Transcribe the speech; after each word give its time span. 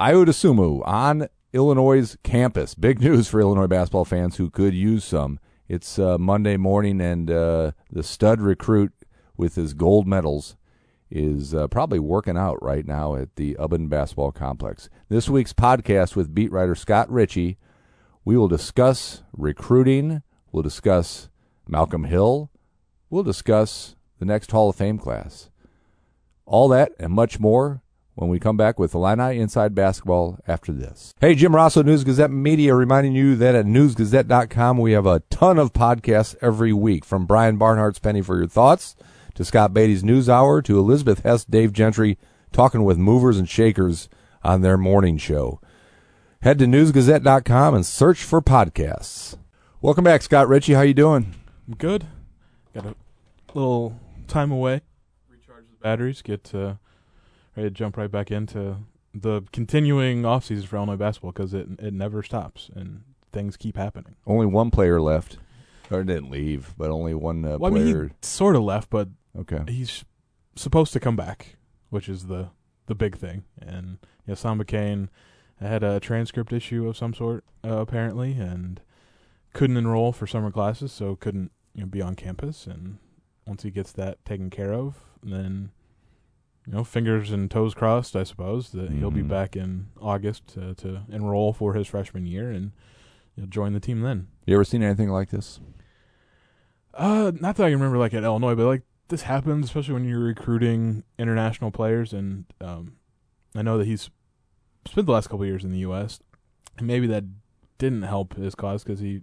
Ayo 0.00 0.24
Dosunmu 0.24 0.80
on 0.86 1.28
Illinois' 1.52 2.16
campus. 2.22 2.74
Big 2.74 3.00
news 3.02 3.28
for 3.28 3.38
Illinois 3.38 3.66
basketball 3.66 4.06
fans 4.06 4.38
who 4.38 4.48
could 4.48 4.72
use 4.72 5.04
some. 5.04 5.38
It's 5.68 5.98
uh, 5.98 6.16
Monday 6.16 6.56
morning, 6.56 7.02
and 7.02 7.30
uh, 7.30 7.72
the 7.92 8.02
stud 8.02 8.40
recruit 8.40 8.94
with 9.36 9.56
his 9.56 9.74
gold 9.74 10.06
medals 10.06 10.56
is 11.10 11.52
uh, 11.52 11.68
probably 11.68 11.98
working 11.98 12.38
out 12.38 12.56
right 12.62 12.86
now 12.86 13.14
at 13.14 13.36
the 13.36 13.56
Ubben 13.60 13.90
Basketball 13.90 14.32
Complex. 14.32 14.88
This 15.10 15.28
week's 15.28 15.52
podcast 15.52 16.16
with 16.16 16.34
beat 16.34 16.50
writer 16.50 16.74
Scott 16.74 17.12
Richey, 17.12 17.58
we 18.24 18.38
will 18.38 18.48
discuss 18.48 19.22
recruiting. 19.34 20.22
We'll 20.50 20.62
discuss 20.62 21.28
Malcolm 21.68 22.04
Hill. 22.04 22.50
We'll 23.10 23.22
discuss 23.22 23.96
the 24.18 24.24
next 24.24 24.50
Hall 24.50 24.70
of 24.70 24.76
Fame 24.76 24.96
class. 24.96 25.50
All 26.46 26.68
that 26.68 26.92
and 26.98 27.12
much 27.12 27.38
more 27.38 27.82
when 28.14 28.28
we 28.28 28.38
come 28.38 28.56
back 28.56 28.78
with 28.78 28.94
Illini 28.94 29.38
Inside 29.38 29.74
Basketball 29.74 30.38
after 30.46 30.72
this. 30.72 31.14
Hey, 31.20 31.34
Jim 31.34 31.52
Rossow, 31.52 31.84
News 31.84 32.04
Gazette 32.04 32.30
Media, 32.30 32.74
reminding 32.74 33.14
you 33.14 33.36
that 33.36 33.54
at 33.54 33.66
newsgazette.com 33.66 34.78
we 34.78 34.92
have 34.92 35.06
a 35.06 35.20
ton 35.30 35.58
of 35.58 35.72
podcasts 35.72 36.36
every 36.42 36.72
week, 36.72 37.04
from 37.04 37.26
Brian 37.26 37.58
Barnhart's 37.58 37.98
Penny 37.98 38.22
for 38.22 38.36
Your 38.36 38.46
Thoughts 38.46 38.96
to 39.34 39.44
Scott 39.44 39.72
Beatty's 39.72 40.04
News 40.04 40.28
Hour 40.28 40.60
to 40.62 40.78
Elizabeth 40.78 41.22
Hess, 41.22 41.44
Dave 41.44 41.72
Gentry 41.72 42.18
talking 42.52 42.84
with 42.84 42.98
movers 42.98 43.38
and 43.38 43.48
shakers 43.48 44.08
on 44.42 44.62
their 44.62 44.76
morning 44.76 45.16
show. 45.18 45.60
Head 46.42 46.58
to 46.58 46.66
newsgazette.com 46.66 47.74
and 47.74 47.86
search 47.86 48.22
for 48.22 48.40
podcasts. 48.40 49.36
Welcome 49.80 50.04
back, 50.04 50.22
Scott 50.22 50.48
Richey. 50.48 50.74
How 50.74 50.82
you 50.82 50.94
doing? 50.94 51.34
I'm 51.68 51.74
good. 51.76 52.06
Got 52.74 52.86
a 52.86 52.94
little 53.54 53.98
time 54.26 54.50
away, 54.50 54.80
recharge 55.28 55.64
the 55.70 55.76
batteries, 55.82 56.22
get 56.22 56.54
uh, 56.54 56.74
ready 57.60 57.70
to 57.70 57.74
jump 57.74 57.96
right 57.96 58.10
back 58.10 58.30
into 58.30 58.76
the 59.14 59.42
continuing 59.52 60.24
off 60.24 60.44
season 60.44 60.66
for 60.66 60.76
Illinois 60.76 60.96
basketball 60.96 61.32
because 61.32 61.52
it 61.54 61.68
it 61.78 61.92
never 61.92 62.22
stops 62.22 62.70
and 62.74 63.02
things 63.32 63.56
keep 63.56 63.76
happening. 63.76 64.16
Only 64.26 64.46
one 64.46 64.70
player 64.70 65.00
left, 65.00 65.38
or 65.90 66.02
didn't 66.02 66.30
leave, 66.30 66.74
but 66.76 66.90
only 66.90 67.14
one 67.14 67.44
uh, 67.44 67.58
Well, 67.58 67.72
I 67.72 67.76
player. 67.76 68.02
mean, 68.02 68.08
he 68.08 68.26
sort 68.26 68.56
of 68.56 68.62
left, 68.62 68.90
but 68.90 69.08
okay. 69.38 69.62
he's 69.68 70.04
supposed 70.56 70.92
to 70.94 71.00
come 71.00 71.16
back, 71.16 71.56
which 71.90 72.08
is 72.08 72.26
the 72.26 72.50
the 72.86 72.94
big 72.94 73.16
thing. 73.16 73.44
And 73.60 73.98
you 74.26 74.32
know, 74.32 74.34
Samba 74.34 74.64
Kane 74.64 75.10
had 75.60 75.82
a 75.82 76.00
transcript 76.00 76.52
issue 76.52 76.88
of 76.88 76.96
some 76.96 77.14
sort 77.14 77.44
uh, 77.64 77.78
apparently, 77.78 78.32
and 78.32 78.80
couldn't 79.52 79.76
enroll 79.76 80.12
for 80.12 80.26
summer 80.26 80.50
classes, 80.50 80.92
so 80.92 81.16
couldn't 81.16 81.50
you 81.74 81.82
know 81.82 81.86
be 81.88 82.00
on 82.02 82.14
campus. 82.14 82.66
And 82.66 82.98
once 83.46 83.62
he 83.64 83.70
gets 83.70 83.92
that 83.92 84.24
taken 84.24 84.50
care 84.50 84.72
of, 84.72 84.96
then 85.22 85.72
you 86.66 86.72
know 86.72 86.84
fingers 86.84 87.30
and 87.30 87.50
toes 87.50 87.74
crossed, 87.74 88.14
I 88.16 88.22
suppose 88.24 88.70
that 88.72 88.90
he'll 88.90 89.10
be 89.10 89.22
Mhm. 89.22 89.28
back 89.28 89.56
in 89.56 89.88
August 90.00 90.46
to, 90.54 90.74
to 90.76 91.02
enroll 91.10 91.52
for 91.52 91.74
his 91.74 91.86
freshman 91.86 92.26
year 92.26 92.50
and 92.50 92.72
you 93.36 93.42
know, 93.42 93.46
join 93.48 93.72
the 93.72 93.80
team 93.80 94.00
then. 94.02 94.28
You 94.46 94.54
ever 94.54 94.64
seen 94.64 94.82
anything 94.82 95.08
like 95.10 95.30
this? 95.30 95.60
Uh, 96.94 97.32
not 97.40 97.56
that 97.56 97.64
I 97.64 97.70
can 97.70 97.78
remember 97.78 97.98
like 97.98 98.14
at 98.14 98.24
Illinois, 98.24 98.54
but 98.54 98.66
like 98.66 98.82
this 99.08 99.22
happens, 99.22 99.66
especially 99.66 99.94
when 99.94 100.04
you're 100.08 100.20
recruiting 100.20 101.04
international 101.18 101.70
players. 101.70 102.12
And 102.12 102.44
um, 102.60 102.96
I 103.54 103.62
know 103.62 103.78
that 103.78 103.86
he's 103.86 104.10
spent 104.86 105.06
the 105.06 105.12
last 105.12 105.28
couple 105.28 105.42
of 105.42 105.48
years 105.48 105.64
in 105.64 105.72
the 105.72 105.78
U.S. 105.78 106.20
and 106.78 106.86
maybe 106.86 107.06
that 107.06 107.24
didn't 107.78 108.02
help 108.02 108.34
his 108.36 108.54
cause 108.54 108.82
because 108.84 109.00
he, 109.00 109.08
you 109.08 109.22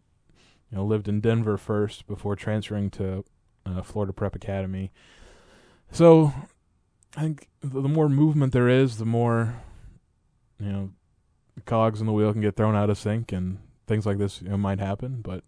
know, 0.72 0.86
lived 0.86 1.08
in 1.08 1.20
Denver 1.22 1.58
first 1.58 2.08
before 2.08 2.36
transferring 2.36 2.90
to 2.92 3.24
uh, 3.66 3.82
Florida 3.82 4.14
Prep 4.14 4.36
Academy. 4.36 4.92
So 5.92 6.34
I 7.16 7.22
think 7.22 7.48
the 7.62 7.82
more 7.82 8.10
movement 8.10 8.54
there 8.54 8.70
is, 8.70 8.98
the 8.98 9.06
more 9.06 9.56
you 10.60 10.72
know 10.72 10.90
cogs 11.66 12.00
in 12.00 12.06
the 12.06 12.14
wheel 12.14 12.32
can 12.32 12.42
get 12.42 12.56
thrown 12.56 12.76
out 12.76 12.90
of 12.90 12.98
sync, 12.98 13.32
and 13.32 13.60
things 13.88 14.06
like 14.06 14.18
this 14.18 14.42
you 14.42 14.50
know, 14.50 14.58
might 14.58 14.80
happen. 14.80 15.22
But 15.22 15.44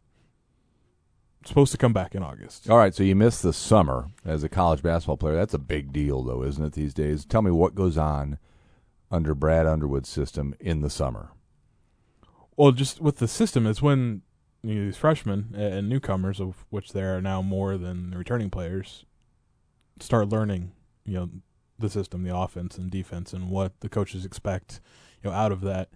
it's 1.42 1.50
supposed 1.50 1.72
to 1.72 1.78
come 1.78 1.94
back 1.94 2.16
in 2.16 2.24
August. 2.24 2.70
All 2.70 2.78
right, 2.78 2.94
so 2.94 3.04
you 3.04 3.16
missed 3.16 3.44
the 3.44 3.54
summer 3.54 4.10
as 4.26 4.44
a 4.44 4.50
college 4.50 4.82
basketball 4.82 5.18
player. 5.18 5.36
That's 5.36 5.54
a 5.54 5.60
big 5.60 5.94
deal, 5.94 6.24
though, 6.24 6.44
isn't 6.44 6.64
it, 6.64 6.74
these 6.74 6.94
days? 6.94 7.26
Tell 7.26 7.42
me 7.42 7.52
what 7.52 7.76
goes 7.76 7.98
on 7.98 8.40
under 9.12 9.34
Brad 9.34 9.66
Underwood's 9.66 10.10
system 10.10 10.54
in 10.60 10.82
the 10.82 10.90
summer. 10.90 11.32
Well, 12.58 12.72
just 12.74 13.00
with 13.00 13.18
the 13.18 13.28
system, 13.28 13.66
it's 13.66 13.82
when 13.82 14.22
you 14.64 14.76
know, 14.76 14.86
these 14.86 14.98
freshmen 14.98 15.56
and 15.56 15.88
newcomers, 15.88 16.42
of 16.42 16.66
which 16.70 16.92
there 16.92 17.16
are 17.16 17.22
now 17.22 17.42
more 17.42 17.78
than 17.78 18.12
the 18.12 18.18
returning 18.18 18.50
players, 18.50 19.06
start 20.02 20.30
learning, 20.30 20.74
you 21.06 21.14
know, 21.14 21.30
the 21.80 21.90
system, 21.90 22.24
the 22.24 22.36
offense 22.36 22.78
and 22.78 22.90
defense, 22.90 23.34
and 23.34 23.50
what 23.50 23.80
the 23.82 23.90
coaches 23.90 24.26
expect, 24.26 24.82
you 25.24 25.30
know, 25.30 25.36
out 25.36 25.52
of 25.52 25.62
that. 25.62 25.90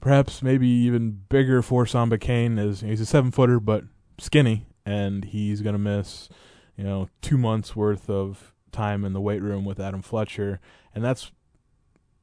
Perhaps 0.00 0.42
maybe 0.42 0.66
even 0.68 1.22
bigger 1.28 1.62
for 1.62 1.84
Samba 1.86 2.18
Kane 2.18 2.58
is 2.58 2.80
he's 2.80 3.00
a 3.00 3.06
seven 3.06 3.30
footer 3.30 3.60
but 3.60 3.84
skinny, 4.18 4.66
and 4.86 5.26
he's 5.26 5.62
gonna 5.62 5.78
miss, 5.78 6.28
you 6.76 6.84
know, 6.84 7.08
two 7.20 7.36
months 7.36 7.76
worth 7.76 8.08
of 8.08 8.54
time 8.72 9.04
in 9.04 9.12
the 9.12 9.20
weight 9.20 9.42
room 9.42 9.64
with 9.64 9.80
Adam 9.80 10.02
Fletcher, 10.02 10.60
and 10.94 11.04
that's, 11.04 11.30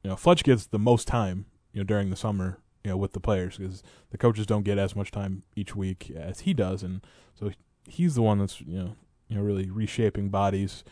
you 0.02 0.10
know, 0.10 0.16
Fletch 0.16 0.42
gets 0.42 0.66
the 0.66 0.78
most 0.78 1.06
time, 1.06 1.46
you 1.72 1.80
know, 1.80 1.84
during 1.84 2.10
the 2.10 2.16
summer, 2.16 2.58
you 2.84 2.90
know, 2.90 2.96
with 2.96 3.12
the 3.12 3.20
players 3.20 3.58
because 3.58 3.82
the 4.10 4.18
coaches 4.18 4.46
don't 4.46 4.64
get 4.64 4.78
as 4.78 4.96
much 4.96 5.10
time 5.10 5.42
each 5.54 5.76
week 5.76 6.10
as 6.16 6.40
he 6.40 6.54
does, 6.54 6.82
and 6.82 7.06
so 7.34 7.52
he's 7.88 8.14
the 8.14 8.22
one 8.22 8.38
that's 8.38 8.60
you 8.60 8.78
know 8.78 8.96
you 9.28 9.36
know 9.36 9.42
really 9.42 9.70
reshaping 9.70 10.28
bodies 10.28 10.84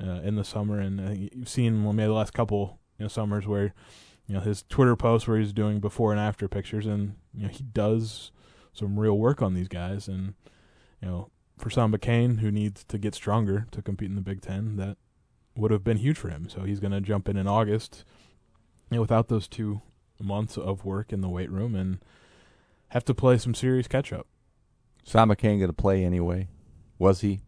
uh, 0.00 0.20
in 0.22 0.36
the 0.36 0.44
summer. 0.44 0.80
And 0.80 1.00
think 1.00 1.32
you've 1.34 1.48
seen 1.48 1.84
maybe 1.84 2.06
the 2.06 2.12
last 2.12 2.32
couple 2.32 2.78
you 2.98 3.04
know 3.04 3.08
summers 3.08 3.46
where 3.46 3.74
you 4.26 4.34
know 4.34 4.40
his 4.40 4.64
Twitter 4.68 4.96
posts 4.96 5.26
where 5.26 5.38
he's 5.38 5.52
doing 5.52 5.80
before 5.80 6.12
and 6.12 6.20
after 6.20 6.48
pictures, 6.48 6.86
and 6.86 7.14
you 7.34 7.44
know 7.44 7.48
he 7.48 7.62
does 7.62 8.30
some 8.72 8.98
real 8.98 9.18
work 9.18 9.42
on 9.42 9.54
these 9.54 9.68
guys, 9.68 10.08
and 10.08 10.34
you 11.00 11.08
know 11.08 11.30
for 11.56 11.70
Samba 11.70 11.98
Kane 11.98 12.38
who 12.38 12.50
needs 12.50 12.84
to 12.84 12.98
get 12.98 13.14
stronger 13.14 13.66
to 13.72 13.82
compete 13.82 14.10
in 14.10 14.14
the 14.14 14.20
Big 14.20 14.40
Ten, 14.40 14.76
that 14.76 14.96
would 15.56 15.70
have 15.70 15.84
been 15.84 15.96
huge 15.96 16.16
for 16.16 16.28
him. 16.28 16.48
So 16.48 16.62
he's 16.62 16.80
going 16.80 16.92
to 16.92 17.00
jump 17.00 17.28
in 17.28 17.36
in 17.36 17.48
August, 17.48 18.04
you 18.90 18.96
know, 18.96 19.00
without 19.00 19.28
those 19.28 19.48
two 19.48 19.82
months 20.20 20.56
of 20.56 20.84
work 20.84 21.12
in 21.12 21.20
the 21.20 21.28
weight 21.28 21.50
room 21.50 21.74
and 21.74 21.98
have 22.88 23.04
to 23.04 23.14
play 23.14 23.38
some 23.38 23.54
serious 23.54 23.88
catch 23.88 24.12
up. 24.12 24.26
Samba 25.04 25.36
Kane 25.36 25.58
going 25.58 25.70
to 25.70 25.74
play 25.74 26.04
anyway? 26.04 26.48
Was 26.98 27.20
he? 27.22 27.40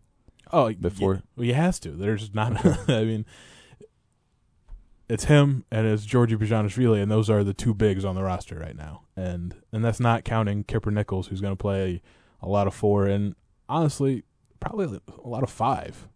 Oh, 0.52 0.72
Before- 0.72 1.14
yeah, 1.14 1.20
well, 1.36 1.44
he 1.44 1.52
has 1.52 1.78
to. 1.80 1.90
There's 1.90 2.34
not. 2.34 2.64
I 2.88 3.04
mean, 3.04 3.24
it's 5.08 5.24
him 5.24 5.64
and 5.70 5.86
it's 5.86 6.06
Giorgi 6.06 6.36
Bezhanishvili, 6.36 7.02
and 7.02 7.10
those 7.10 7.28
are 7.28 7.42
the 7.42 7.54
two 7.54 7.74
bigs 7.74 8.04
on 8.04 8.14
the 8.14 8.22
roster 8.22 8.56
right 8.56 8.76
now. 8.76 9.02
And 9.16 9.54
and 9.72 9.84
that's 9.84 10.00
not 10.00 10.24
counting 10.24 10.64
Kipper 10.64 10.90
Nichols, 10.90 11.28
who's 11.28 11.40
going 11.40 11.52
to 11.56 11.60
play 11.60 12.00
a 12.40 12.48
lot 12.48 12.66
of 12.66 12.74
four, 12.74 13.06
and 13.06 13.34
honestly, 13.68 14.24
probably 14.60 15.00
a 15.24 15.28
lot 15.28 15.42
of 15.42 15.50
five, 15.50 16.08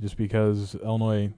just 0.00 0.16
because 0.16 0.74
Illinois 0.76 1.32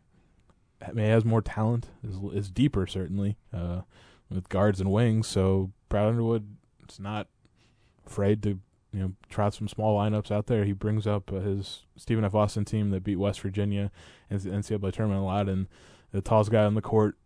may 0.93 1.09
has 1.09 1.25
more 1.25 1.43
talent, 1.43 1.89
is 2.06 2.16
is 2.33 2.51
deeper 2.51 2.87
certainly 2.87 3.37
uh, 3.53 3.83
with 4.31 4.49
guards 4.49 4.81
and 4.81 4.91
wings. 4.91 5.27
So 5.27 5.72
Brad 5.89 6.06
Underwood 6.06 6.56
is 6.89 7.01
not 7.01 7.27
afraid 8.06 8.43
to 8.45 8.61
you 8.94 9.00
know 9.00 9.12
out 9.43 9.53
some 9.55 9.66
small 9.69 9.99
lineups 9.99 10.31
out 10.31 10.47
there. 10.47 10.65
He 10.65 10.72
brings 10.72 11.06
up 11.06 11.32
uh, 11.32 11.41
his 11.41 11.82
Stephen 11.97 12.25
F. 12.25 12.34
Austin 12.34 12.65
team 12.65 12.91
that 12.91 13.03
beat 13.03 13.16
West 13.16 13.41
Virginia 13.41 13.91
in 14.31 14.38
the 14.38 14.50
NCAA 14.50 14.93
tournament 14.93 15.21
a 15.21 15.25
lot, 15.25 15.49
and 15.49 15.66
the 16.12 16.21
tallest 16.22 16.50
guy 16.53 16.65
on 16.65 16.75
the 16.75 16.81
court. 16.82 17.16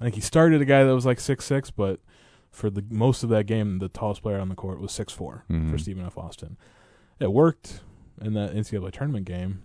I 0.00 0.04
think 0.04 0.14
he 0.16 0.20
started 0.20 0.60
a 0.60 0.64
guy 0.64 0.84
that 0.84 0.94
was 0.94 1.06
like 1.06 1.20
six 1.20 1.44
six, 1.44 1.70
but 1.70 2.00
for 2.50 2.68
the 2.70 2.84
most 2.90 3.22
of 3.22 3.28
that 3.30 3.46
game, 3.46 3.78
the 3.78 3.88
tallest 3.88 4.22
player 4.22 4.38
on 4.38 4.48
the 4.48 4.54
court 4.54 4.80
was 4.80 4.92
six 4.92 5.12
four 5.12 5.44
Mhm. 5.48 5.70
for 5.70 5.78
Stephen 5.78 6.04
F. 6.04 6.18
Austin. 6.18 6.56
It 7.18 7.32
worked 7.32 7.82
in 8.20 8.34
that 8.34 8.54
NCAA 8.54 8.90
tournament 8.92 9.26
game. 9.26 9.62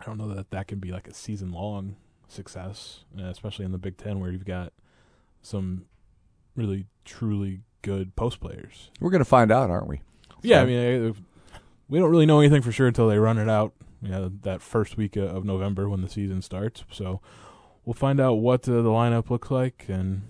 I 0.00 0.04
don't 0.04 0.18
know 0.18 0.28
that 0.34 0.50
that 0.50 0.66
can 0.66 0.78
be 0.80 0.90
like 0.90 1.06
a 1.08 1.14
season 1.14 1.52
long 1.52 1.96
success, 2.28 3.04
uh, 3.18 3.24
especially 3.24 3.64
in 3.64 3.72
the 3.72 3.78
Big 3.78 3.96
Ten 3.96 4.18
where 4.20 4.30
you've 4.32 4.44
got 4.44 4.72
some 5.42 5.86
really 6.56 6.86
truly 7.04 7.60
good 7.82 8.16
post 8.16 8.40
players. 8.40 8.90
We're 9.00 9.10
going 9.10 9.20
to 9.20 9.24
find 9.24 9.50
out, 9.52 9.70
aren't 9.70 9.88
we? 9.88 10.00
Yeah, 10.42 10.58
So- 10.58 10.62
I 10.62 10.66
mean, 10.66 11.08
uh, 11.10 11.12
we 11.88 11.98
don't 11.98 12.10
really 12.10 12.26
know 12.26 12.40
anything 12.40 12.62
for 12.62 12.72
sure 12.72 12.86
until 12.86 13.08
they 13.08 13.18
run 13.18 13.38
it 13.38 13.48
out. 13.48 13.74
You 14.00 14.08
know, 14.08 14.32
that 14.42 14.62
first 14.62 14.96
week 14.96 15.14
of 15.16 15.44
November 15.44 15.88
when 15.88 16.00
the 16.00 16.08
season 16.08 16.42
starts. 16.42 16.84
So 16.90 17.20
we'll 17.84 17.94
find 17.94 18.18
out 18.20 18.34
what 18.34 18.68
uh, 18.68 18.72
the 18.82 18.88
lineup 18.88 19.30
looks 19.30 19.50
like 19.50 19.84
and 19.88 20.22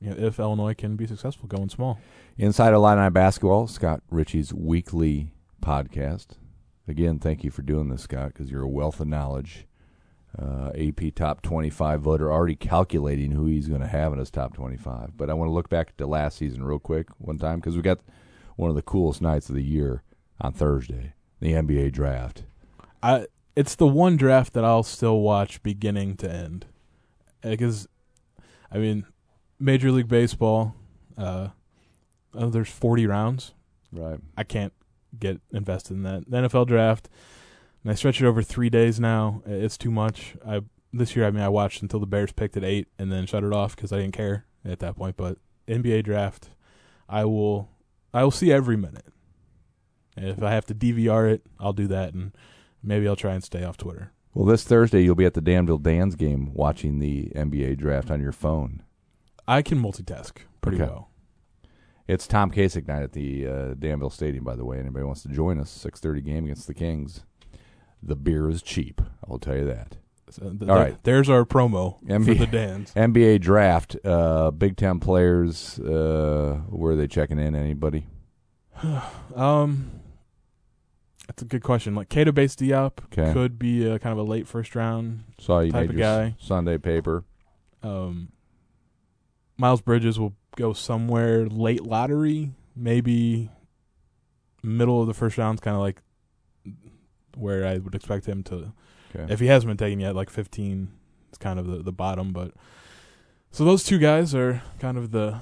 you 0.00 0.10
know, 0.10 0.16
if 0.16 0.38
Illinois 0.38 0.74
can 0.74 0.96
be 0.96 1.06
successful 1.06 1.46
going 1.48 1.68
small. 1.68 1.98
Inside 2.38 2.72
Illini 2.72 3.10
Basketball, 3.10 3.66
Scott 3.66 4.00
Richey's 4.10 4.54
weekly 4.54 5.32
podcast. 5.60 6.38
Again, 6.86 7.18
thank 7.18 7.44
you 7.44 7.50
for 7.50 7.60
doing 7.62 7.88
this, 7.90 8.02
Scott, 8.02 8.28
because 8.28 8.50
you're 8.50 8.62
a 8.62 8.68
wealth 8.68 9.00
of 9.00 9.08
knowledge. 9.08 9.66
Uh, 10.40 10.70
AP 10.78 11.14
top 11.16 11.42
25 11.42 12.00
voter, 12.00 12.30
already 12.30 12.54
calculating 12.54 13.32
who 13.32 13.46
he's 13.46 13.66
going 13.66 13.80
to 13.80 13.88
have 13.88 14.12
in 14.12 14.20
his 14.20 14.30
top 14.30 14.54
25. 14.54 15.16
But 15.16 15.30
I 15.30 15.34
want 15.34 15.48
to 15.48 15.52
look 15.52 15.68
back 15.68 15.96
to 15.96 16.06
last 16.06 16.38
season 16.38 16.62
real 16.62 16.78
quick 16.78 17.08
one 17.18 17.38
time 17.38 17.58
because 17.58 17.74
we 17.74 17.82
got 17.82 17.98
one 18.54 18.70
of 18.70 18.76
the 18.76 18.82
coolest 18.82 19.20
nights 19.20 19.48
of 19.48 19.56
the 19.56 19.64
year 19.64 20.04
on 20.40 20.52
Thursday, 20.52 21.14
the 21.40 21.52
NBA 21.54 21.92
draft. 21.92 22.44
I 23.02 23.26
it's 23.56 23.74
the 23.74 23.88
one 23.88 24.16
draft 24.16 24.52
that 24.52 24.64
I'll 24.64 24.84
still 24.84 25.20
watch 25.20 25.62
beginning 25.64 26.16
to 26.18 26.30
end. 26.30 26.66
Because 27.42 27.88
I 28.70 28.78
mean, 28.78 29.04
Major 29.58 29.90
League 29.90 30.08
Baseball, 30.08 30.76
uh, 31.16 31.48
oh, 32.34 32.50
there's 32.50 32.68
40 32.68 33.06
rounds. 33.06 33.54
Right. 33.92 34.20
I 34.36 34.44
can't 34.44 34.72
get 35.18 35.40
invested 35.52 35.94
in 35.94 36.02
that. 36.04 36.30
The 36.30 36.36
NFL 36.36 36.66
draft, 36.66 37.08
and 37.82 37.90
I 37.92 37.94
stretch 37.94 38.20
it 38.20 38.26
over 38.26 38.42
three 38.42 38.70
days 38.70 38.98
now. 39.00 39.42
It's 39.46 39.78
too 39.78 39.90
much. 39.90 40.36
I 40.46 40.60
this 40.92 41.14
year, 41.14 41.26
I 41.26 41.30
mean, 41.30 41.42
I 41.42 41.48
watched 41.50 41.82
until 41.82 42.00
the 42.00 42.06
Bears 42.06 42.32
picked 42.32 42.56
at 42.56 42.64
eight, 42.64 42.88
and 42.98 43.12
then 43.12 43.26
shut 43.26 43.44
it 43.44 43.52
off 43.52 43.76
because 43.76 43.92
I 43.92 43.98
didn't 43.98 44.14
care 44.14 44.46
at 44.64 44.78
that 44.80 44.96
point. 44.96 45.16
But 45.18 45.36
NBA 45.68 46.04
draft, 46.04 46.50
I 47.08 47.24
will, 47.26 47.68
I 48.14 48.24
will 48.24 48.30
see 48.30 48.50
every 48.50 48.76
minute. 48.76 49.04
If 50.16 50.42
I 50.42 50.50
have 50.52 50.64
to 50.66 50.74
DVR 50.74 51.30
it, 51.30 51.42
I'll 51.60 51.72
do 51.74 51.86
that, 51.88 52.14
and 52.14 52.32
maybe 52.82 53.06
I'll 53.06 53.16
try 53.16 53.34
and 53.34 53.44
stay 53.44 53.62
off 53.64 53.76
Twitter. 53.76 54.12
Well, 54.34 54.46
this 54.46 54.64
Thursday 54.64 55.02
you'll 55.02 55.14
be 55.14 55.24
at 55.26 55.34
the 55.34 55.40
Danville 55.40 55.78
Dan's 55.78 56.14
game 56.16 56.52
watching 56.54 56.98
the 56.98 57.30
NBA 57.36 57.76
draft 57.78 58.10
on 58.10 58.20
your 58.20 58.32
phone. 58.32 58.82
I 59.46 59.62
can 59.62 59.80
multitask 59.82 60.38
pretty 60.60 60.80
Okay. 60.82 60.90
well. 60.90 61.10
It's 62.06 62.26
Tom 62.26 62.50
Kasich 62.50 62.88
night 62.88 63.02
at 63.02 63.12
the 63.12 63.46
uh, 63.46 63.74
Danville 63.74 64.10
Stadium, 64.10 64.42
by 64.44 64.56
the 64.56 64.64
way. 64.64 64.78
Anybody 64.78 65.04
wants 65.04 65.22
to 65.22 65.28
join 65.28 65.60
us? 65.60 65.70
Six 65.70 66.00
thirty 66.00 66.20
game 66.22 66.44
against 66.44 66.66
the 66.66 66.74
Kings. 66.74 67.24
The 68.02 68.16
beer 68.16 68.48
is 68.48 68.62
cheap. 68.62 69.00
I'll 69.28 69.38
tell 69.38 69.56
you 69.56 69.64
that. 69.64 69.96
So 70.30 70.42
th- 70.42 70.52
All 70.68 70.76
th- 70.76 70.78
right. 70.92 71.04
there's 71.04 71.28
our 71.30 71.44
promo 71.44 71.98
for 72.00 72.06
NBA 72.06 72.38
the 72.38 72.46
Dans. 72.46 72.92
NBA 72.94 73.40
draft. 73.40 73.96
Uh, 74.04 74.50
Big 74.50 74.76
Ten 74.76 75.00
players. 75.00 75.78
Uh, 75.80 76.60
where 76.68 76.92
are 76.92 76.96
they 76.96 77.06
checking 77.06 77.38
in? 77.38 77.54
Anybody? 77.54 78.06
Um, 79.34 79.90
that's 81.26 81.42
a 81.42 81.44
good 81.44 81.62
question. 81.62 81.94
Like 81.94 82.08
Keita 82.08 82.32
Bates 82.34 82.56
Diop 82.56 83.04
Okay. 83.06 83.32
could 83.32 83.58
be 83.58 83.86
a, 83.88 83.98
kind 83.98 84.12
of 84.12 84.18
a 84.18 84.28
late 84.28 84.46
first 84.48 84.74
round. 84.74 85.24
Saw 85.38 85.60
you 85.60 85.72
Type 85.72 85.88
made 85.88 85.90
of 85.90 85.96
guy. 85.98 86.34
Sunday 86.40 86.78
paper. 86.78 87.24
Um, 87.82 88.30
Miles 89.56 89.80
Bridges 89.82 90.18
will 90.18 90.34
go 90.56 90.72
somewhere 90.72 91.46
late 91.46 91.82
lottery, 91.82 92.52
maybe 92.74 93.50
middle 94.62 95.00
of 95.00 95.06
the 95.06 95.14
first 95.14 95.36
round, 95.38 95.60
kind 95.60 95.74
of 95.74 95.80
like 95.82 96.00
where 97.38 97.66
I 97.66 97.78
would 97.78 97.94
expect 97.94 98.26
him 98.26 98.42
to. 98.44 98.72
Okay. 99.14 99.32
If 99.32 99.40
he 99.40 99.46
hasn't 99.46 99.68
been 99.68 99.76
taken 99.76 100.00
yet, 100.00 100.14
like 100.14 100.30
15 100.30 100.88
is 101.32 101.38
kind 101.38 101.58
of 101.58 101.66
the, 101.66 101.78
the 101.82 101.92
bottom. 101.92 102.32
But 102.32 102.52
so 103.50 103.64
those 103.64 103.84
two 103.84 103.98
guys 103.98 104.34
are 104.34 104.62
kind 104.78 104.98
of 104.98 105.10
the 105.10 105.40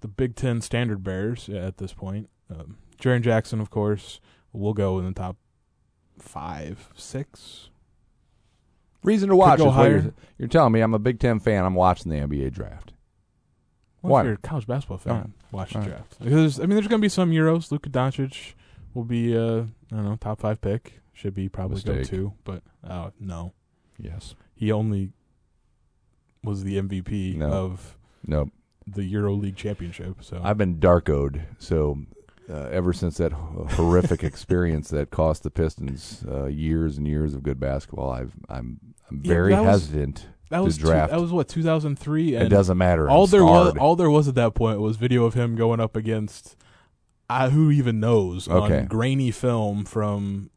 the 0.00 0.08
Big 0.08 0.36
Ten 0.36 0.60
standard 0.60 1.02
bearers 1.02 1.48
at 1.48 1.78
this 1.78 1.92
point. 1.92 2.28
Um, 2.50 2.76
Jaren 3.00 3.22
Jackson, 3.22 3.60
of 3.60 3.70
course, 3.70 4.20
will 4.52 4.74
go 4.74 4.98
in 4.98 5.06
the 5.06 5.12
top 5.12 5.36
five, 6.18 6.90
six. 6.94 7.70
Reason 9.02 9.28
to 9.28 9.36
watch 9.36 9.60
you're, 9.60 10.12
you're 10.38 10.48
telling 10.48 10.72
me. 10.72 10.80
I'm 10.80 10.94
a 10.94 10.98
Big 10.98 11.20
Ten 11.20 11.40
fan. 11.40 11.64
I'm 11.64 11.74
watching 11.74 12.10
the 12.10 12.18
NBA 12.18 12.52
draft. 12.52 12.92
Well, 14.02 14.12
Why? 14.12 14.20
if 14.20 14.24
you're 14.26 14.34
a 14.34 14.38
college 14.38 14.66
basketball 14.66 14.98
fan, 14.98 15.14
right. 15.14 15.26
watch 15.50 15.72
the 15.72 15.80
right. 15.80 15.88
draft. 15.88 16.18
Because 16.20 16.58
I 16.58 16.62
mean, 16.62 16.70
there's 16.70 16.88
going 16.88 17.00
to 17.00 17.04
be 17.04 17.08
some 17.08 17.30
Euros. 17.30 17.70
Luka 17.70 17.88
Doncic 17.90 18.54
will 18.94 19.04
be, 19.04 19.36
uh, 19.36 19.62
I 19.92 19.94
don't 19.96 20.04
know, 20.04 20.16
top 20.20 20.40
five 20.40 20.60
pick. 20.60 21.00
Should 21.12 21.34
be 21.34 21.48
probably 21.48 21.80
go 21.82 22.02
two, 22.04 22.32
but 22.44 22.62
uh, 22.86 23.10
no, 23.18 23.52
Yes. 23.98 24.36
he 24.54 24.70
only 24.70 25.10
was 26.44 26.62
the 26.64 26.76
MVP 26.80 27.36
No. 27.36 27.48
of 27.50 27.96
Nope. 28.26 28.50
the 28.86 29.04
Euro 29.04 29.32
League 29.34 29.56
championship. 29.56 30.18
So 30.22 30.40
I've 30.42 30.58
been 30.58 30.76
darkoed. 30.78 31.42
So 31.58 31.98
uh, 32.48 32.68
ever 32.70 32.92
since 32.92 33.16
that 33.16 33.32
horrific 33.32 34.22
experience 34.30 34.90
that 34.90 35.10
cost 35.10 35.42
the 35.42 35.50
Pistons 35.50 36.24
uh, 36.30 36.46
years 36.46 36.96
and 36.98 37.06
years 37.06 37.34
of 37.34 37.42
good 37.42 37.58
basketball, 37.58 38.10
I've 38.10 38.32
I'm 38.48 38.78
I'm 39.10 39.20
Yeah, 39.24 39.32
very 39.34 39.54
was- 39.54 39.64
hesitant. 39.88 40.28
that 40.50 40.58
to 40.58 40.62
was 40.64 40.78
two- 40.78 40.84
draft. 40.84 41.10
that 41.10 41.20
was 41.20 41.32
what 41.32 41.48
2003, 41.48 42.34
it 42.36 42.48
doesn't 42.48 42.78
matter. 42.78 43.08
all 43.10 43.24
I'm 43.24 43.30
there 43.30 43.44
was 43.44 43.76
all 43.78 43.96
there 43.96 44.10
was 44.10 44.28
at 44.28 44.34
that 44.36 44.54
point 44.54 44.80
was 44.80 44.96
video 44.96 45.24
of 45.24 45.34
him 45.34 45.56
going 45.56 45.80
up 45.80 45.96
against 45.96 46.56
uh, 47.30 47.50
who 47.50 47.70
even 47.70 48.00
knows 48.00 48.48
Okay. 48.48 48.80
on 48.80 48.86
grainy 48.86 49.30
film 49.30 49.84
from 49.84 50.50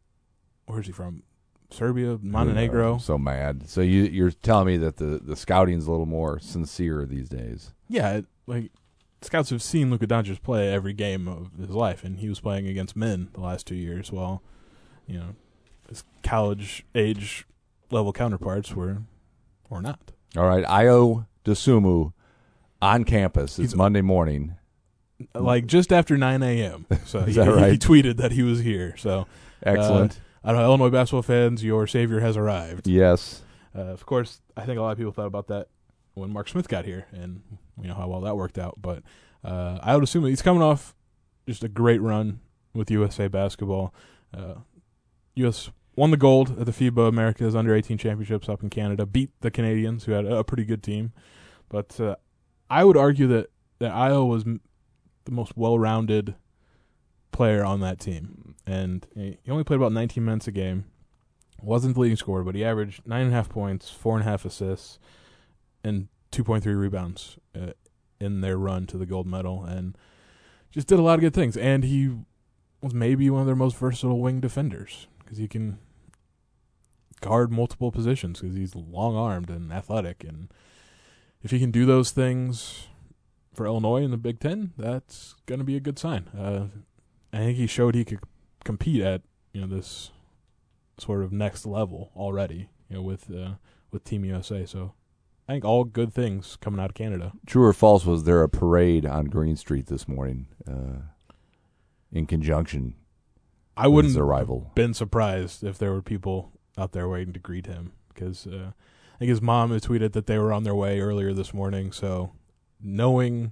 where's 0.65 0.85
he 0.87 0.91
from 0.91 1.23
Serbia 1.69 2.17
Montenegro 2.21 2.97
so 2.97 3.17
mad. 3.17 3.67
So 3.69 3.81
you 3.81 4.03
you're 4.03 4.31
telling 4.31 4.67
me 4.67 4.77
that 4.77 4.97
the 4.97 5.19
the 5.23 5.35
scouting's 5.35 5.87
a 5.87 5.91
little 5.91 6.05
more 6.05 6.39
sincere 6.39 7.05
these 7.05 7.29
days. 7.29 7.73
yeah 7.87 8.13
it- 8.17 8.25
like 8.47 8.71
scouts 9.21 9.49
have 9.51 9.61
seen 9.61 9.89
Luka 9.91 10.07
Doncic 10.07 10.41
play 10.41 10.73
every 10.73 10.93
game 10.93 11.27
of 11.27 11.51
his 11.59 11.69
life 11.69 12.03
and 12.03 12.19
he 12.19 12.27
was 12.27 12.39
playing 12.39 12.67
against 12.67 12.95
men 12.95 13.29
the 13.33 13.39
last 13.41 13.67
two 13.67 13.75
years 13.75 14.11
while 14.11 14.41
you 15.07 15.17
know 15.17 15.35
his 15.87 16.03
college 16.23 16.83
age 16.95 17.45
level 17.91 18.11
counterparts 18.11 18.73
were 18.75 18.97
or 19.69 19.81
not 19.81 19.99
All 20.35 20.47
right, 20.47 20.65
Ayo 20.65 21.27
Dosunmu 21.45 22.13
on 22.81 23.03
campus. 23.03 23.59
It's 23.59 23.75
Monday 23.75 24.01
morning. 24.01 24.55
Like 25.35 25.65
just 25.65 25.91
after 25.91 26.17
9 26.17 26.43
a.m. 26.43 26.85
So 27.05 27.19
Is 27.27 27.35
he, 27.35 27.41
that 27.41 27.71
he 27.71 27.77
tweeted 27.77 28.17
that 28.17 28.31
he 28.31 28.43
was 28.43 28.59
here 28.59 28.95
so 28.97 29.27
Excellent. 29.63 30.19
I 30.43 30.51
don't 30.51 30.59
know, 30.61 30.65
Illinois 30.65 30.89
basketball 30.89 31.21
fans, 31.21 31.63
your 31.63 31.85
savior 31.87 32.19
has 32.19 32.35
arrived. 32.37 32.87
yes. 32.87 33.43
Uh, 33.75 33.81
of 33.83 34.05
course, 34.05 34.41
I 34.57 34.65
think 34.65 34.77
a 34.79 34.81
lot 34.81 34.91
of 34.91 34.97
people 34.97 35.13
thought 35.13 35.27
about 35.27 35.47
that 35.47 35.67
when 36.13 36.31
Mark 36.31 36.49
Smith 36.49 36.67
got 36.67 36.83
here, 36.83 37.05
and 37.13 37.41
you 37.81 37.87
know 37.87 37.93
how 37.93 38.07
well 38.07 38.19
that 38.21 38.35
worked 38.35 38.57
out. 38.57 38.75
But 38.81 39.01
uh, 39.45 39.79
I 39.81 39.95
would 39.95 40.03
assume 40.03 40.23
that 40.23 40.29
he's 40.29 40.41
coming 40.41 40.61
off 40.61 40.93
just 41.47 41.63
a 41.63 41.69
great 41.69 42.01
run 42.01 42.41
with 42.73 42.91
USA 42.91 43.27
basketball. 43.29 43.93
Uh, 44.35 44.55
U.S. 45.35 45.69
won 45.95 46.11
the 46.11 46.17
gold 46.17 46.59
at 46.59 46.65
the 46.65 46.71
FIBA 46.73 47.07
Americas 47.07 47.55
Under 47.55 47.73
18 47.73 47.97
Championships 47.97 48.49
up 48.49 48.61
in 48.61 48.69
Canada, 48.69 49.05
beat 49.05 49.29
the 49.39 49.49
Canadians, 49.51 50.03
who 50.03 50.11
had 50.11 50.25
a, 50.25 50.37
a 50.39 50.43
pretty 50.43 50.65
good 50.65 50.83
team. 50.83 51.13
But 51.69 51.97
uh, 51.99 52.15
I 52.69 52.83
would 52.83 52.97
argue 52.97 53.27
that 53.27 53.51
that 53.79 53.91
Iowa 53.93 54.25
was 54.25 54.43
m- 54.43 54.59
the 55.25 55.31
most 55.31 55.55
well-rounded 55.55 56.35
player 57.31 57.63
on 57.63 57.79
that 57.81 57.99
team, 57.99 58.55
and 58.65 59.07
he 59.15 59.37
only 59.49 59.63
played 59.63 59.77
about 59.77 59.93
19 59.93 60.23
minutes 60.23 60.47
a 60.47 60.51
game. 60.51 60.85
Wasn't 61.61 61.93
the 61.93 61.99
leading 61.99 62.17
scorer, 62.17 62.43
but 62.43 62.55
he 62.55 62.65
averaged 62.65 63.05
nine 63.05 63.25
and 63.25 63.31
a 63.31 63.35
half 63.35 63.49
points, 63.49 63.89
four 63.89 64.17
and 64.17 64.27
a 64.27 64.29
half 64.29 64.45
assists, 64.45 64.97
and 65.83 66.07
2.3 66.31 66.65
rebounds 66.77 67.37
uh, 67.55 67.73
in 68.19 68.41
their 68.41 68.57
run 68.57 68.87
to 68.87 68.97
the 68.97 69.05
gold 69.05 69.27
medal, 69.27 69.63
and 69.63 69.97
just 70.71 70.87
did 70.87 70.99
a 70.99 71.03
lot 71.03 71.15
of 71.15 71.21
good 71.21 71.33
things. 71.33 71.55
And 71.55 71.83
he 71.83 72.11
was 72.81 72.93
maybe 72.93 73.29
one 73.29 73.41
of 73.41 73.47
their 73.47 73.55
most 73.55 73.77
versatile 73.77 74.19
wing 74.19 74.39
defenders 74.39 75.07
because 75.19 75.37
he 75.37 75.47
can 75.47 75.77
guard 77.21 77.51
multiple 77.51 77.91
positions 77.91 78.41
because 78.41 78.55
he's 78.55 78.75
long 78.75 79.15
armed 79.15 79.49
and 79.49 79.71
athletic. 79.71 80.23
And 80.23 80.51
if 81.43 81.51
he 81.51 81.59
can 81.59 81.71
do 81.71 81.85
those 81.85 82.11
things 82.11 82.87
for 83.61 83.67
Illinois 83.67 84.01
in 84.01 84.09
the 84.09 84.17
Big 84.17 84.39
Ten, 84.39 84.73
that's 84.75 85.35
going 85.45 85.59
to 85.59 85.63
be 85.63 85.75
a 85.75 85.79
good 85.79 85.99
sign. 85.99 86.27
Uh, 86.35 86.65
I 87.31 87.37
think 87.37 87.57
he 87.57 87.67
showed 87.67 87.93
he 87.93 88.03
could 88.03 88.21
compete 88.63 89.03
at 89.03 89.21
you 89.53 89.61
know 89.61 89.67
this 89.67 90.09
sort 90.97 91.23
of 91.23 91.31
next 91.31 91.67
level 91.67 92.11
already. 92.15 92.69
You 92.89 92.95
know 92.95 93.01
with 93.03 93.29
uh, 93.29 93.51
with 93.91 94.03
Team 94.03 94.25
USA. 94.25 94.65
So 94.65 94.93
I 95.47 95.53
think 95.53 95.63
all 95.63 95.83
good 95.83 96.11
things 96.11 96.57
coming 96.59 96.79
out 96.79 96.89
of 96.89 96.95
Canada. 96.95 97.33
True 97.45 97.63
or 97.63 97.73
false? 97.73 98.03
Was 98.03 98.23
there 98.23 98.41
a 98.41 98.49
parade 98.49 99.05
on 99.05 99.25
Green 99.25 99.55
Street 99.55 99.85
this 99.85 100.07
morning 100.07 100.47
uh, 100.67 101.03
in 102.11 102.25
conjunction 102.25 102.95
I 103.77 103.87
wouldn't 103.87 104.13
his 104.13 104.17
arrival? 104.17 104.71
been 104.73 104.95
surprised 104.95 105.63
if 105.63 105.77
there 105.77 105.91
were 105.91 106.01
people 106.01 106.51
out 106.79 106.93
there 106.93 107.07
waiting 107.07 107.33
to 107.33 107.39
greet 107.39 107.67
him 107.67 107.91
because 108.11 108.47
uh, 108.47 108.71
I 109.13 109.17
think 109.19 109.29
his 109.29 109.41
mom 109.41 109.71
had 109.71 109.83
tweeted 109.83 110.13
that 110.13 110.25
they 110.25 110.39
were 110.39 110.51
on 110.51 110.63
their 110.63 110.73
way 110.73 110.99
earlier 110.99 111.31
this 111.31 111.53
morning. 111.53 111.91
So 111.91 112.31
knowing 112.83 113.51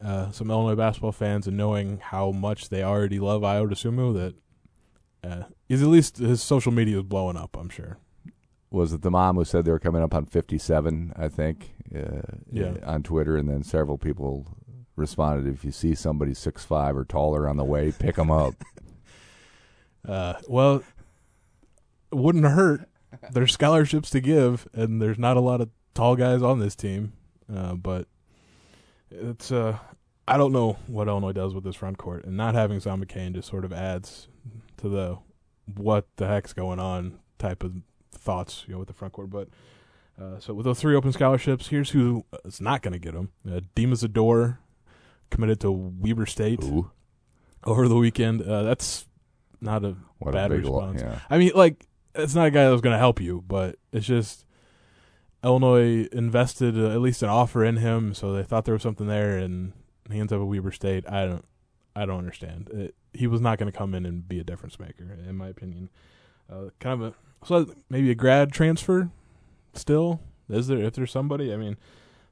uh, 0.00 0.30
some 0.30 0.50
Illinois 0.50 0.74
basketball 0.76 1.12
fans 1.12 1.46
and 1.46 1.56
knowing 1.56 1.98
how 1.98 2.30
much 2.30 2.68
they 2.68 2.82
already 2.82 3.18
love 3.18 3.42
Ayo 3.42 3.68
Dosunmu, 3.70 4.14
that 4.14 4.34
uh, 5.28 5.44
is 5.68 5.82
at 5.82 5.88
least 5.88 6.18
his 6.18 6.42
social 6.42 6.72
media 6.72 6.98
is 6.98 7.02
blowing 7.04 7.36
up. 7.36 7.56
I'm 7.56 7.68
sure. 7.68 7.98
Was 8.70 8.92
it 8.92 9.02
the 9.02 9.10
mom 9.10 9.36
who 9.36 9.44
said 9.44 9.64
they 9.64 9.70
were 9.70 9.78
coming 9.78 10.02
up 10.02 10.14
on 10.14 10.26
57, 10.26 11.12
I 11.16 11.28
think, 11.28 11.74
uh, 11.94 12.20
Yeah. 12.52 12.74
on 12.84 13.02
Twitter? 13.02 13.36
And 13.36 13.48
then 13.48 13.62
several 13.62 13.96
people 13.96 14.46
responded, 14.96 15.46
if 15.52 15.64
you 15.64 15.70
see 15.70 15.94
somebody 15.94 16.34
six 16.34 16.64
five 16.64 16.96
or 16.96 17.04
taller 17.04 17.48
on 17.48 17.56
the 17.56 17.64
way, 17.64 17.92
pick 17.92 18.16
them 18.16 18.30
up. 18.30 18.54
Uh, 20.06 20.34
well, 20.46 20.76
it 22.12 22.14
wouldn't 22.14 22.44
hurt. 22.44 22.88
There's 23.32 23.52
scholarships 23.52 24.08
to 24.10 24.20
give, 24.20 24.68
and 24.72 25.02
there's 25.02 25.18
not 25.18 25.36
a 25.36 25.40
lot 25.40 25.60
of 25.60 25.70
tall 25.94 26.14
guys 26.14 26.42
on 26.42 26.60
this 26.60 26.76
team. 26.76 27.12
Uh, 27.52 27.74
but 27.74 28.06
it's 29.16 29.52
uh, 29.52 29.78
I 30.28 30.36
don't 30.36 30.52
know 30.52 30.78
what 30.86 31.08
Illinois 31.08 31.32
does 31.32 31.54
with 31.54 31.64
this 31.64 31.76
front 31.76 31.98
court, 31.98 32.24
and 32.24 32.36
not 32.36 32.54
having 32.54 32.80
Zon 32.80 33.04
McCain 33.04 33.34
just 33.34 33.48
sort 33.48 33.64
of 33.64 33.72
adds 33.72 34.28
to 34.78 34.88
the 34.88 35.18
what 35.74 36.06
the 36.16 36.26
heck's 36.26 36.52
going 36.52 36.78
on 36.78 37.18
type 37.38 37.62
of 37.62 37.72
thoughts, 38.12 38.64
you 38.66 38.72
know, 38.72 38.78
with 38.78 38.88
the 38.88 38.94
front 38.94 39.12
court. 39.12 39.30
But 39.30 39.48
uh, 40.20 40.38
so 40.38 40.54
with 40.54 40.64
those 40.64 40.80
three 40.80 40.94
open 40.96 41.12
scholarships, 41.12 41.68
here's 41.68 41.90
who 41.90 42.24
is 42.44 42.60
not 42.60 42.82
going 42.82 42.92
to 42.92 42.98
get 42.98 43.14
them: 43.14 43.30
uh, 43.46 43.60
Dima 43.74 43.94
Zdor 43.94 44.58
committed 45.30 45.60
to 45.60 45.70
Weber 45.70 46.26
State 46.26 46.62
Ooh, 46.64 46.90
over 47.64 47.88
the 47.88 47.96
weekend. 47.96 48.42
Uh, 48.42 48.62
that's 48.62 49.06
not 49.60 49.84
a 49.84 49.96
what 50.18 50.32
Bad 50.32 50.52
a 50.52 50.56
response. 50.56 51.02
yeah. 51.02 51.20
I 51.28 51.38
mean, 51.38 51.52
like, 51.54 51.86
it's 52.14 52.34
not 52.34 52.46
a 52.46 52.50
guy 52.50 52.64
that 52.64 52.70
was 52.70 52.80
going 52.80 52.94
to 52.94 52.98
help 52.98 53.20
you, 53.20 53.44
but 53.46 53.76
it's 53.92 54.06
just 54.06 54.45
Illinois 55.46 56.08
invested 56.12 56.76
uh, 56.76 56.90
at 56.90 57.00
least 57.00 57.22
an 57.22 57.28
offer 57.28 57.64
in 57.64 57.76
him, 57.76 58.12
so 58.14 58.32
they 58.32 58.42
thought 58.42 58.64
there 58.64 58.74
was 58.74 58.82
something 58.82 59.06
there, 59.06 59.38
and 59.38 59.72
he 60.10 60.18
ends 60.18 60.32
up 60.32 60.40
at 60.40 60.46
Weber 60.46 60.72
State. 60.72 61.04
I 61.08 61.24
don't, 61.24 61.44
I 61.94 62.04
don't 62.04 62.18
understand. 62.18 62.68
It, 62.72 62.94
he 63.12 63.26
was 63.28 63.40
not 63.40 63.56
going 63.58 63.70
to 63.70 63.76
come 63.78 63.94
in 63.94 64.04
and 64.04 64.28
be 64.28 64.40
a 64.40 64.44
difference 64.44 64.78
maker, 64.80 65.04
in 65.26 65.36
my 65.36 65.48
opinion. 65.48 65.88
Uh, 66.50 66.70
kind 66.80 67.00
of 67.00 67.08
a 67.12 67.46
so 67.46 67.72
maybe 67.88 68.10
a 68.10 68.14
grad 68.14 68.50
transfer. 68.52 69.10
Still, 69.72 70.20
is 70.50 70.66
there 70.66 70.78
if 70.78 70.94
there's 70.94 71.12
somebody? 71.12 71.52
I 71.52 71.56
mean, 71.56 71.76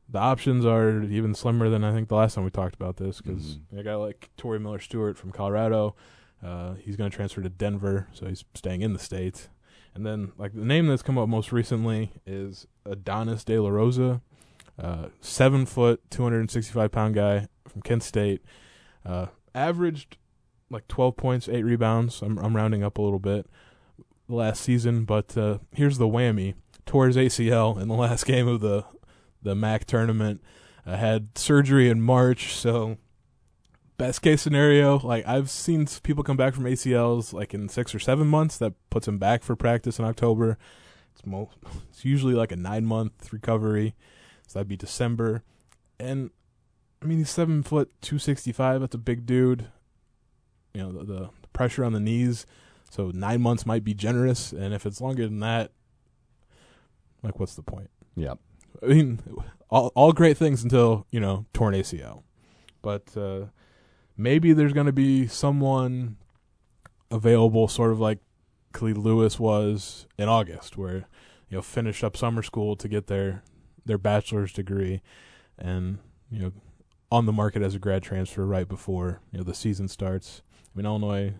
the 0.09 0.19
options 0.19 0.67
are 0.67 1.03
even 1.05 1.35
slimmer 1.35 1.69
than 1.69 1.85
I 1.85 1.93
think 1.93 2.09
the 2.09 2.17
last 2.17 2.35
time 2.35 2.45
we 2.45 2.51
talked 2.51 2.75
about 2.75 2.97
this 2.97 3.21
because 3.21 3.59
Mhm. 3.73 3.79
a 3.79 3.83
guy 3.85 3.95
like 3.95 4.31
Tory 4.37 4.59
Miller 4.59 4.81
Stewart 4.81 5.17
from 5.17 5.31
Colorado, 5.31 5.95
uh, 6.43 6.75
he's 6.75 6.97
going 6.97 7.11
to 7.11 7.17
transfer 7.17 7.43
to 7.43 7.49
Denver, 7.49 8.09
so 8.13 8.27
he's 8.27 8.45
staying 8.55 8.83
in 8.83 8.93
the 8.93 8.99
state. 8.99 9.49
And 9.95 10.05
then, 10.05 10.33
like 10.37 10.53
the 10.53 10.65
name 10.65 10.87
that's 10.89 11.03
come 11.03 11.19
up 11.19 11.29
most 11.29 11.53
recently 11.53 12.13
is 12.27 12.67
Adonis 12.85 13.45
De 13.45 13.59
La 13.59 13.69
Rosa, 13.69 14.21
uh, 14.79 15.07
seven 15.21 15.67
foot, 15.67 16.01
two 16.11 16.23
hundred 16.23 16.41
and 16.41 16.51
sixty-five 16.51 16.91
pound 16.91 17.15
guy 17.15 17.49
from 17.69 17.83
Kent 17.83 18.03
State. 18.03 18.43
Uh, 19.07 19.27
averaged 19.55 20.17
like 20.69 20.89
twelve 20.89 21.17
points, 21.17 21.49
eight 21.49 21.63
rebounds. 21.63 22.23
I'm 22.23 22.39
I'm 22.39 22.57
rounding 22.57 22.83
up 22.83 22.99
a 22.99 23.03
little 23.03 23.21
bit 23.21 23.47
last 24.29 24.63
season, 24.63 25.05
but 25.05 25.37
uh, 25.39 25.59
here's 25.73 25.99
the 25.99 26.09
whammy: 26.09 26.55
tore 26.87 27.07
his 27.07 27.17
ACL 27.17 27.81
in 27.81 27.87
the 27.87 27.95
last 27.95 28.27
game 28.27 28.49
of 28.49 28.61
the 28.61 28.85
the 29.43 29.55
MAC 29.55 29.85
tournament. 29.85 30.43
Uh, 30.87 30.97
had 30.97 31.39
surgery 31.39 31.89
in 31.89 32.03
March, 32.03 32.55
so 32.55 32.99
best 33.97 34.23
case 34.23 34.43
scenario, 34.43 34.99
like 34.99 35.27
I've 35.27 35.51
seen 35.51 35.87
people 36.03 36.25
come 36.25 36.37
back 36.37 36.55
from 36.55 36.65
ACLs 36.65 37.33
like 37.33 37.55
in 37.55 37.69
six 37.69 37.95
or 37.95 37.99
seven 37.99 38.27
months. 38.27 38.59
That 38.59 38.75
puts 38.91 39.07
them 39.07 39.19
back 39.19 39.43
for 39.43 39.57
practice 39.57 39.99
in 39.99 40.05
October. 40.05 40.59
It's 41.15 41.25
mo- 41.25 41.51
it's 41.91 42.05
usually 42.05 42.35
like 42.35 42.53
a 42.53 42.57
nine 42.57 42.85
month 42.87 43.33
recovery, 43.33 43.95
so 44.47 44.59
that'd 44.59 44.69
be 44.69 44.77
December. 44.77 45.43
And 45.99 46.31
I 47.03 47.07
mean, 47.07 47.19
he's 47.19 47.31
seven 47.31 47.63
foot 47.63 47.91
two 48.01 48.19
sixty 48.19 48.53
five. 48.53 48.81
That's 48.81 48.95
a 48.95 48.99
big 48.99 49.27
dude. 49.27 49.69
You 50.73 50.83
know 50.83 50.93
the, 50.93 51.05
the 51.05 51.31
pressure 51.53 51.85
on 51.85 51.93
the 51.93 52.01
knees, 52.01 52.47
so 52.91 53.11
nine 53.15 53.41
months 53.41 53.65
might 53.65 53.85
be 53.85 53.95
generous. 53.95 54.53
And 54.53 54.75
if 54.75 54.87
it's 54.87 55.01
longer 55.01 55.25
than 55.25 55.41
that, 55.41 55.71
like 57.23 57.39
what's 57.39 57.55
the 57.55 57.63
point? 57.63 57.91
Yeah. 58.17 58.35
I 58.83 58.87
mean, 58.87 59.21
all 59.71 59.93
all 59.95 60.13
great 60.13 60.37
things 60.37 60.65
until 60.65 61.07
you 61.11 61.21
know 61.21 61.47
torn 61.53 61.75
ACL, 61.75 62.23
but 62.83 63.17
uh, 63.17 63.47
maybe 64.17 64.53
there's 64.53 64.73
going 64.73 64.87
to 64.87 64.93
be 64.93 65.27
someone 65.27 66.17
available, 67.11 67.69
sort 67.69 67.93
of 67.93 68.01
like 68.01 68.19
Khalid 68.73 68.99
Lewis 68.99 69.39
was 69.39 70.07
in 70.19 70.29
August, 70.29 70.77
where 70.77 71.07
you 71.49 71.57
know 71.57 71.63
finished 71.63 72.05
up 72.05 72.17
summer 72.17 72.43
school 72.43 72.77
to 72.77 72.89
get 72.89 73.07
their 73.07 73.43
their 73.85 73.99
bachelor's 73.99 74.53
degree, 74.53 75.03
and 75.59 75.99
you 76.31 76.41
know 76.41 76.53
on 77.11 77.27
the 77.27 77.33
market 77.33 77.63
as 77.63 77.75
a 77.75 77.79
grad 77.79 78.03
transfer 78.03 78.45
right 78.45 78.69
before 78.69 79.21
you 79.31 79.39
know 79.39 79.45
the 79.45 79.55
season 79.55 79.89
starts. 79.89 80.43
I 80.55 80.79
mean, 80.79 80.87
Illinois 80.87 81.35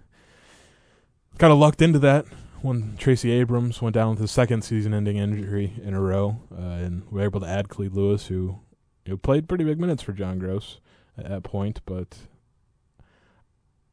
kind 1.39 1.53
of 1.53 1.59
lucked 1.59 1.83
into 1.83 1.99
that 1.99 2.27
when 2.63 2.97
Tracy 2.97 3.31
Abrams 3.33 3.83
went 3.83 3.95
down 3.95 4.11
with 4.11 4.21
his 4.21 4.31
second 4.31 4.63
season-ending 4.63 5.19
injury 5.19 5.75
in 5.83 5.93
a 5.93 6.01
row, 6.01 6.41
uh, 6.51 6.61
and 6.61 7.03
we 7.11 7.19
were 7.19 7.25
able 7.25 7.41
to 7.41 7.47
add 7.47 7.69
Khalid 7.69 7.93
Lewis, 7.93 8.29
who 8.29 8.61
you 9.05 9.13
know, 9.13 9.17
played 9.19 9.49
pretty 9.49 9.65
big 9.65 9.79
minutes 9.79 10.03
for 10.03 10.13
John 10.13 10.41
Groce 10.41 10.79
at 11.19 11.29
that 11.29 11.43
point. 11.43 11.81
But 11.85 12.17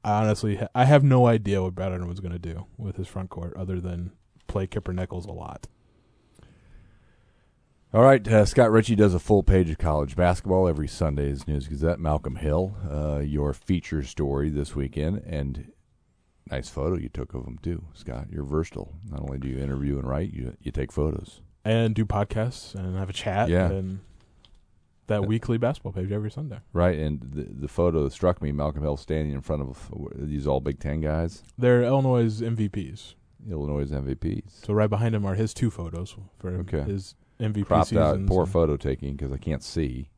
honestly, 0.03 0.55
ha- 0.57 0.67
I 0.73 0.85
have 0.85 1.03
no 1.03 1.27
idea 1.27 1.61
what 1.61 1.75
Brad 1.75 1.91
Underwood 1.91 2.09
was 2.09 2.19
going 2.19 2.31
to 2.31 2.39
do 2.39 2.65
with 2.77 2.97
his 2.97 3.07
front 3.07 3.29
court, 3.29 3.53
other 3.55 3.79
than 3.79 4.11
play 4.47 4.67
Kipper 4.67 4.93
Nichols 4.93 5.25
a 5.25 5.31
lot. 5.31 5.67
All 7.93 8.03
right, 8.03 8.25
uh, 8.25 8.45
Scott 8.45 8.71
Richey 8.71 8.95
does 8.95 9.13
a 9.13 9.19
full 9.19 9.43
page 9.43 9.69
of 9.69 9.77
college 9.77 10.15
basketball 10.15 10.67
every 10.67 10.87
Sunday's 10.87 11.45
News 11.45 11.67
Gazette. 11.67 11.99
Malcolm 11.99 12.37
Hill, 12.37 12.73
uh, 12.89 13.19
your 13.19 13.53
feature 13.53 14.01
story 14.01 14.49
this 14.49 14.73
weekend, 14.73 15.21
and 15.25 15.73
nice 16.49 16.69
photo 16.69 16.97
you 16.97 17.09
took 17.09 17.33
of 17.33 17.45
him 17.45 17.59
too, 17.61 17.83
Scott. 17.93 18.27
You're 18.31 18.45
versatile. 18.45 18.93
Not 19.09 19.21
only 19.21 19.39
do 19.39 19.49
you 19.49 19.59
interview 19.59 19.97
and 19.99 20.07
write, 20.07 20.31
you 20.31 20.55
you 20.61 20.71
take 20.71 20.93
photos. 20.93 21.41
And 21.65 21.93
do 21.93 22.05
podcasts 22.05 22.75
and 22.75 22.97
have 22.97 23.09
a 23.09 23.13
chat. 23.13 23.49
Yeah. 23.49 23.69
And 23.69 23.99
that 25.11 25.25
weekly 25.27 25.57
basketball 25.57 25.91
page 25.91 26.11
every 26.11 26.31
Sunday. 26.31 26.59
Right, 26.73 26.97
and 26.97 27.21
the 27.21 27.43
the 27.43 27.67
photo 27.67 28.03
that 28.03 28.11
struck 28.13 28.41
me, 28.41 28.51
Malcolm 28.51 28.81
Hill 28.81 28.97
standing 28.97 29.33
in 29.33 29.41
front 29.41 29.61
of 29.61 29.89
these 30.15 30.47
all 30.47 30.59
Big 30.59 30.79
Ten 30.79 31.01
guys, 31.01 31.43
They're 31.57 31.83
Illinois' 31.83 32.41
MVPs. 32.41 33.15
Illinois 33.49 33.85
MVPs. 33.89 34.65
So 34.65 34.73
right 34.73 34.89
behind 34.89 35.15
him 35.15 35.25
are 35.25 35.33
his 35.35 35.53
two 35.53 35.71
photos 35.71 36.15
for 36.37 36.49
Okay. 36.49 36.81
his 36.81 37.15
MVP 37.39 37.65
Cropped 37.65 37.93
out, 37.93 38.13
seasons. 38.15 38.29
poor 38.29 38.45
photo 38.45 38.77
taking 38.77 39.15
because 39.15 39.31
I 39.31 39.37
can't 39.37 39.63
see. 39.63 40.09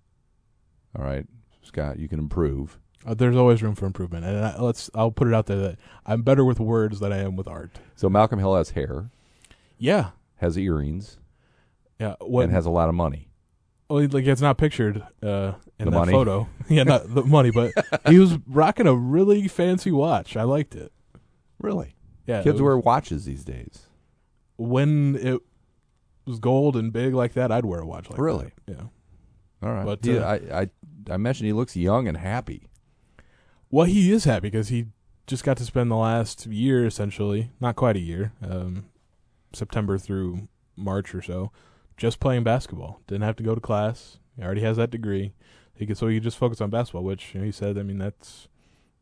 All 0.98 1.06
right, 1.06 1.26
Scott, 1.62 1.98
you 2.00 2.08
can 2.10 2.20
improve. 2.20 2.78
Uh, 3.06 3.14
there's 3.14 3.36
always 3.36 3.62
room 3.64 3.76
for 3.76 3.86
improvement, 3.86 4.26
and 4.26 4.46
I, 4.46 4.60
let's. 4.62 4.90
I'll 4.94 5.12
put 5.12 5.28
it 5.28 5.34
out 5.34 5.46
there 5.48 5.58
that 5.60 5.80
I'm 6.06 6.22
better 6.22 6.44
with 6.46 6.60
words 6.60 7.00
than 7.00 7.12
I 7.14 7.18
am 7.20 7.36
with 7.36 7.48
art. 7.48 7.72
So 7.96 8.10
Malcolm 8.10 8.40
Hill 8.40 8.56
has 8.56 8.72
hair, 8.72 9.10
Yeah, 9.78 10.12
has 10.38 10.58
earrings, 10.58 11.18
yeah. 12.00 12.16
What? 12.22 12.44
and 12.44 12.52
has 12.54 12.66
a 12.66 12.70
lot 12.70 12.90
of 12.90 12.96
money. 12.96 13.30
Well, 13.94 14.08
like 14.12 14.26
it's 14.26 14.42
not 14.42 14.58
pictured 14.58 14.98
uh, 15.22 15.54
in 15.80 15.86
The 15.86 15.92
that 15.92 15.92
money? 15.92 16.12
photo. 16.12 16.48
yeah, 16.70 16.84
not 16.84 17.14
the 17.14 17.24
money, 17.24 17.52
but 17.52 17.72
he 18.10 18.18
was 18.20 18.38
rocking 18.48 18.88
a 18.88 18.94
really 18.96 19.48
fancy 19.48 19.92
watch. 19.92 20.36
I 20.36 20.44
liked 20.44 20.76
it. 20.76 20.92
Really, 21.60 21.96
Yeah, 22.28 22.42
kids 22.44 22.62
wear 22.62 22.78
watches 22.78 23.26
these 23.26 23.44
days. 23.46 23.84
when 24.58 25.16
it 25.16 25.42
was 26.26 26.40
gold 26.40 26.76
and 26.76 26.92
big 26.92 27.14
like 27.14 27.34
that. 27.34 27.52
I'd 27.52 27.66
wear 27.66 27.82
a 27.82 27.86
watch 27.86 28.10
like 28.10 28.20
Really? 28.20 28.52
that. 28.66 28.76
Yeah. 28.78 28.84
All 29.62 29.74
right, 29.74 29.86
But, 29.86 30.04
He- 30.04 30.18
uh, 30.18 30.26
I, 30.26 30.62
I 30.64 30.70
I 31.12 31.18
mentioned 31.18 31.48
he 31.48 31.54
looks 31.54 31.76
young 31.76 32.08
and 32.08 32.18
happy. 32.18 32.70
Well, 33.70 33.86
he 33.86 34.12
is 34.12 34.24
happy 34.26 34.48
because 34.50 34.70
he 34.70 34.88
just 35.28 35.44
got 35.44 35.58
to 35.58 35.66
spend 35.66 35.90
the 35.92 35.96
last 35.96 36.46
year, 36.46 36.86
essentially, 36.86 37.52
not 37.60 37.76
quite 37.76 37.96
a 37.96 38.00
year, 38.00 38.32
um, 38.42 38.86
September 39.54 39.98
through 39.98 40.48
March 40.78 41.14
or 41.16 41.22
so, 41.22 41.52
just 41.98 42.20
playing 42.20 42.44
basketball. 42.44 43.02
Didn't 43.08 43.24
have 43.24 43.36
to 43.38 43.44
go 43.44 43.56
to 43.56 43.62
class. 43.62 44.18
He 44.36 44.44
already 44.44 44.62
has 44.62 44.78
that 44.78 44.92
degree. 44.92 45.34
He 45.76 45.86
could, 45.86 45.98
so 45.98 46.08
he 46.08 46.18
could 46.18 46.24
just 46.24 46.38
focus 46.38 46.62
on 46.62 46.70
basketball, 46.70 47.04
which 47.04 47.34
you 47.34 47.40
know, 47.40 47.46
he 47.46 47.52
said. 47.52 47.78
I 47.78 47.84
mean, 47.84 47.98
that's 47.98 48.48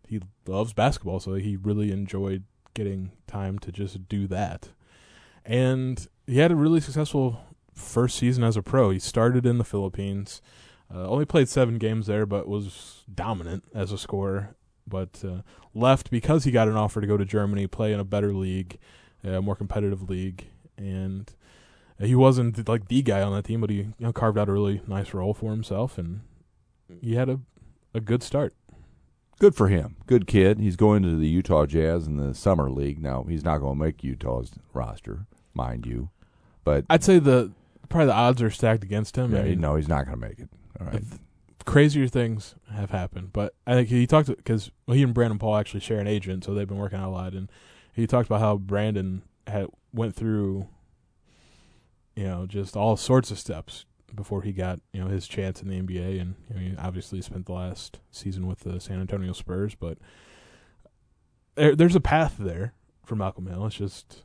he 0.07 0.21
loves 0.45 0.73
basketball, 0.73 1.19
so 1.19 1.35
he 1.35 1.55
really 1.55 1.91
enjoyed 1.91 2.43
getting 2.73 3.11
time 3.27 3.59
to 3.59 3.71
just 3.71 4.07
do 4.07 4.27
that. 4.27 4.69
And 5.45 6.05
he 6.27 6.37
had 6.39 6.51
a 6.51 6.55
really 6.55 6.79
successful 6.79 7.41
first 7.73 8.17
season 8.17 8.43
as 8.43 8.57
a 8.57 8.61
pro. 8.61 8.89
He 8.91 8.99
started 8.99 9.45
in 9.45 9.57
the 9.57 9.63
Philippines. 9.63 10.41
Uh, 10.93 11.07
only 11.07 11.25
played 11.25 11.47
seven 11.47 11.77
games 11.77 12.07
there, 12.07 12.25
but 12.25 12.47
was 12.47 13.03
dominant 13.13 13.63
as 13.73 13.91
a 13.91 13.97
scorer. 13.97 14.55
But 14.85 15.23
uh, 15.25 15.41
left 15.73 16.11
because 16.11 16.43
he 16.43 16.51
got 16.51 16.67
an 16.67 16.75
offer 16.75 16.99
to 16.99 17.07
go 17.07 17.17
to 17.17 17.25
Germany, 17.25 17.67
play 17.67 17.93
in 17.93 17.99
a 17.99 18.03
better 18.03 18.33
league, 18.33 18.77
a 19.23 19.41
more 19.41 19.55
competitive 19.55 20.09
league, 20.09 20.47
and 20.77 21.33
he 22.01 22.15
wasn't 22.15 22.67
like 22.67 22.87
the 22.87 23.01
guy 23.01 23.21
on 23.21 23.33
that 23.33 23.45
team, 23.45 23.61
but 23.61 23.69
he 23.69 23.77
you 23.77 23.93
know, 23.99 24.13
carved 24.13 24.37
out 24.37 24.49
a 24.49 24.51
really 24.51 24.81
nice 24.87 25.13
role 25.13 25.33
for 25.33 25.51
himself, 25.51 25.97
and 25.97 26.21
he 27.01 27.15
had 27.15 27.29
a 27.29 27.39
a 27.93 27.99
good 27.99 28.23
start. 28.23 28.53
Good 29.39 29.55
for 29.55 29.69
him. 29.69 29.95
Good 30.05 30.27
kid. 30.27 30.59
He's 30.59 30.75
going 30.75 31.01
to 31.03 31.15
the 31.15 31.27
Utah 31.27 31.65
Jazz 31.65 32.05
in 32.05 32.17
the 32.17 32.33
summer 32.35 32.69
league. 32.69 33.01
Now 33.01 33.25
he's 33.27 33.43
not 33.43 33.57
going 33.57 33.77
to 33.77 33.83
make 33.83 34.03
Utah's 34.03 34.51
roster, 34.73 35.25
mind 35.53 35.85
you, 35.85 36.09
but 36.63 36.85
I'd 36.89 37.03
say 37.03 37.19
the 37.19 37.51
probably 37.89 38.07
the 38.07 38.13
odds 38.13 38.41
are 38.41 38.49
stacked 38.49 38.83
against 38.83 39.15
him. 39.15 39.33
I 39.33 39.39
yeah, 39.39 39.43
mean, 39.43 39.61
no, 39.61 39.75
he's 39.75 39.87
not 39.87 40.05
going 40.05 40.19
to 40.19 40.27
make 40.27 40.39
it. 40.39 40.49
All 40.79 40.87
right. 40.87 41.03
Crazier 41.65 42.07
things 42.07 42.55
have 42.73 42.89
happened. 42.89 43.33
But 43.33 43.53
I 43.67 43.73
think 43.73 43.89
he 43.89 44.07
talked 44.07 44.27
because 44.27 44.71
well, 44.87 44.97
he 44.97 45.03
and 45.03 45.13
Brandon 45.13 45.37
Paul 45.37 45.57
actually 45.57 45.81
share 45.81 45.99
an 45.99 46.07
agent, 46.07 46.43
so 46.43 46.53
they've 46.53 46.67
been 46.67 46.77
working 46.77 46.99
out 46.99 47.09
a 47.09 47.11
lot. 47.11 47.33
And 47.33 47.51
he 47.93 48.07
talked 48.07 48.27
about 48.27 48.39
how 48.39 48.57
Brandon 48.57 49.21
had 49.45 49.67
went 49.93 50.15
through, 50.15 50.67
you 52.15 52.23
know, 52.23 52.45
just 52.45 52.75
all 52.75 52.97
sorts 52.97 53.31
of 53.31 53.39
steps 53.39 53.85
before 54.13 54.41
he 54.41 54.51
got 54.51 54.79
you 54.93 55.01
know 55.01 55.07
his 55.07 55.27
chance 55.27 55.61
in 55.61 55.69
the 55.69 55.81
NBA. 55.81 56.21
And 56.21 56.35
you 56.49 56.55
know, 56.55 56.61
he 56.61 56.75
obviously 56.77 57.21
spent 57.21 57.45
the 57.45 57.53
last 57.53 57.99
season 58.11 58.47
with 58.47 58.61
the 58.61 58.79
San 58.79 58.99
Antonio 58.99 59.33
Spurs, 59.33 59.75
but 59.75 59.97
there, 61.55 61.75
there's 61.75 61.95
a 61.95 62.01
path 62.01 62.35
there 62.39 62.73
for 63.05 63.15
Malcolm 63.15 63.47
Hill. 63.47 63.65
It's 63.65 63.75
just 63.75 64.23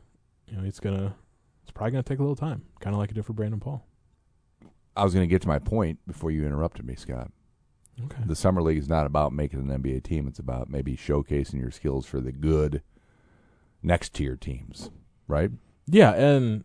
you 0.49 0.57
know 0.57 0.65
it's 0.65 0.81
gonna 0.81 1.15
it's 1.63 1.73
probably 1.73 1.93
gonna 1.93 2.03
take 2.03 2.19
a 2.19 2.23
little 2.23 2.37
time, 2.37 2.63
kind 2.81 2.95
of 2.95 2.99
like 2.99 3.11
it 3.11 3.15
did 3.15 3.25
for 3.25 3.33
Brandon 3.33 3.61
Paul. 3.61 3.87
I 4.97 5.05
was 5.05 5.13
going 5.13 5.29
to 5.29 5.33
get 5.33 5.43
to 5.43 5.49
my 5.49 5.59
point 5.59 5.99
before 6.07 6.31
you 6.31 6.47
interrupted 6.47 6.87
me, 6.87 6.95
Scott. 6.95 7.31
Okay. 8.03 8.23
The 8.25 8.37
summer 8.37 8.63
league 8.63 8.79
is 8.79 8.89
not 8.89 9.07
about 9.07 9.33
making 9.33 9.71
an 9.71 9.83
NBA 9.83 10.03
team. 10.05 10.27
It's 10.27 10.39
about 10.39 10.71
maybe 10.71 10.97
showcasing 10.97 11.61
your 11.61 11.71
skills 11.71 12.07
for 12.07 12.21
the 12.21 12.33
good 12.33 12.83
next 13.83 14.15
tier 14.15 14.37
teams, 14.37 14.91
right? 15.29 15.51
Yeah, 15.87 16.13
and 16.13 16.65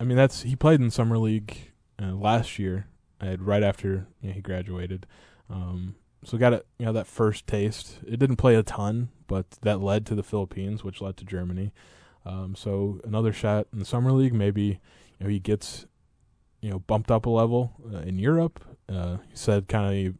I 0.00 0.04
mean 0.04 0.16
that's 0.16 0.42
he 0.42 0.56
played 0.56 0.80
in 0.80 0.90
summer 0.90 1.18
league 1.18 1.72
uh, 2.00 2.12
last 2.12 2.58
year, 2.58 2.86
uh, 3.20 3.36
right 3.38 3.62
after 3.62 4.06
you 4.20 4.28
know, 4.28 4.34
he 4.34 4.40
graduated. 4.40 5.06
Um, 5.50 5.96
so 6.24 6.38
got 6.38 6.52
a 6.52 6.64
you 6.78 6.86
know 6.86 6.92
that 6.92 7.06
first 7.06 7.46
taste. 7.46 7.98
It 8.06 8.18
didn't 8.18 8.36
play 8.36 8.54
a 8.54 8.62
ton, 8.62 9.08
but 9.26 9.50
that 9.62 9.80
led 9.80 10.06
to 10.06 10.14
the 10.14 10.22
Philippines, 10.22 10.84
which 10.84 11.00
led 11.00 11.16
to 11.18 11.24
Germany. 11.24 11.72
Um, 12.26 12.54
so 12.54 13.00
another 13.04 13.32
shot 13.32 13.66
in 13.72 13.78
the 13.78 13.84
summer 13.84 14.12
league. 14.12 14.34
Maybe 14.34 14.80
you 15.18 15.24
know 15.24 15.28
he 15.28 15.38
gets 15.38 15.86
you 16.60 16.70
know 16.70 16.80
bumped 16.80 17.10
up 17.10 17.26
a 17.26 17.30
level 17.30 17.72
uh, 17.92 17.98
in 17.98 18.18
Europe. 18.18 18.62
Uh, 18.88 19.18
he 19.28 19.36
said 19.36 19.68
kind 19.68 19.86
of 19.86 20.14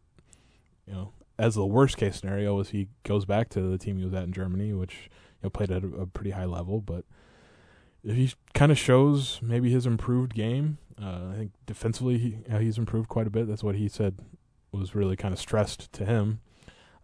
you 0.87 0.93
know 0.93 1.13
as 1.39 1.55
the 1.55 1.67
worst 1.67 1.97
case 1.97 2.17
scenario 2.17 2.55
was 2.55 2.71
he 2.71 2.89
goes 3.05 3.25
back 3.25 3.49
to 3.51 3.61
the 3.61 3.79
team 3.79 3.99
he 3.99 4.05
was 4.05 4.15
at 4.15 4.25
in 4.25 4.33
Germany, 4.33 4.73
which 4.73 5.11
you 5.41 5.45
know 5.45 5.51
played 5.51 5.71
at 5.71 5.85
a, 5.85 5.89
a 5.89 6.07
pretty 6.07 6.31
high 6.31 6.47
level, 6.47 6.81
but 6.81 7.05
he 8.17 8.33
kind 8.55 8.73
of 8.73 8.79
shows 8.79 9.41
maybe 9.43 9.71
his 9.71 9.87
improved 9.87 10.35
game, 10.35 10.79
uh, 11.01 11.31
I 11.33 11.37
think 11.37 11.53
defensively 11.67 12.19
he, 12.19 12.39
he's 12.59 12.79
improved 12.79 13.09
quite 13.09 13.27
a 13.27 13.31
bit. 13.31 13.47
That's 13.47 13.63
what 13.63 13.77
he 13.77 13.89
said 13.89 14.17
was 14.73 14.95
really 14.95 15.17
kind 15.17 15.33
of 15.33 15.41
stressed 15.41 15.93
to 15.93 16.05
him 16.05 16.41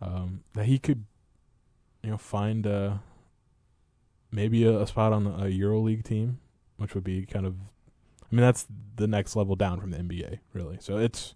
um, 0.01 0.43
that 0.55 0.67
he 0.67 0.79
could, 0.79 1.05
you 2.03 2.11
know, 2.11 2.17
find 2.17 2.67
uh, 2.67 2.95
maybe 4.31 4.65
a, 4.65 4.81
a, 4.81 4.87
spot 4.87 5.13
on 5.13 5.27
a 5.27 5.45
EuroLeague 5.45 6.05
team, 6.05 6.41
which 6.77 6.95
would 6.95 7.05
be 7.05 7.25
kind 7.25 7.47
of, 7.47 7.55
I 8.23 8.35
mean, 8.35 8.43
that's 8.43 8.67
the 8.97 9.07
next 9.07 9.37
level 9.37 9.57
down 9.57 9.81
from 9.81 9.91
the 9.91 9.99
NBA, 9.99 10.41
really. 10.53 10.79
So 10.81 10.99
it's 10.99 11.35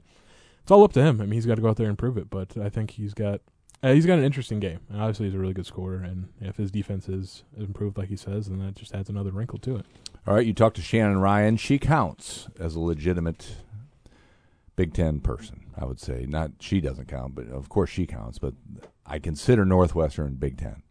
it's 0.63 0.71
all 0.71 0.85
up 0.85 0.93
to 0.93 1.03
him. 1.03 1.21
I 1.21 1.25
mean, 1.25 1.33
he's 1.33 1.47
got 1.47 1.55
to 1.55 1.63
go 1.63 1.71
out 1.71 1.77
there 1.77 1.89
and 1.89 1.97
prove 1.97 2.19
it. 2.19 2.29
But 2.29 2.59
I 2.59 2.69
think 2.69 2.91
he's 2.91 3.15
got 3.15 3.41
uh, 3.83 3.93
he's 3.93 4.07
got 4.07 4.19
an 4.19 4.25
interesting 4.25 4.59
game, 4.59 4.81
and 4.89 5.01
obviously 5.01 5.27
he's 5.27 5.35
a 5.35 5.39
really 5.39 5.53
good 5.53 5.67
scorer. 5.67 5.99
And 5.99 6.29
if 6.41 6.57
his 6.57 6.71
defense 6.71 7.09
is 7.09 7.45
improved, 7.57 7.97
like 7.97 8.09
he 8.09 8.17
says, 8.17 8.49
then 8.49 8.59
that 8.59 8.75
just 8.75 8.95
adds 8.95 9.09
another 9.09 9.31
wrinkle 9.31 9.59
to 9.61 9.77
it. 9.77 9.87
All 10.27 10.35
right, 10.35 10.47
you 10.47 10.53
talked 10.53 10.77
to 10.77 10.83
Shannon 10.83 11.19
Ryan. 11.19 11.57
She 11.57 11.79
counts 11.79 12.49
as 12.59 12.75
a 12.75 12.81
legitimate 12.81 13.57
Big 14.77 14.95
Ten 14.95 15.21
person. 15.21 15.67
I 15.77 15.85
would 15.85 16.01
say 16.01 16.27
not. 16.29 16.53
She 16.61 16.81
doesn't 16.81 17.07
count, 17.09 17.35
but 17.35 17.49
of 17.49 17.69
course 17.69 17.91
she 17.91 18.05
counts. 18.07 18.39
But 18.39 18.55
I 19.07 19.19
consider 19.19 19.65
Northwestern 19.65 20.35
Big 20.35 20.59
Ten. 20.59 20.83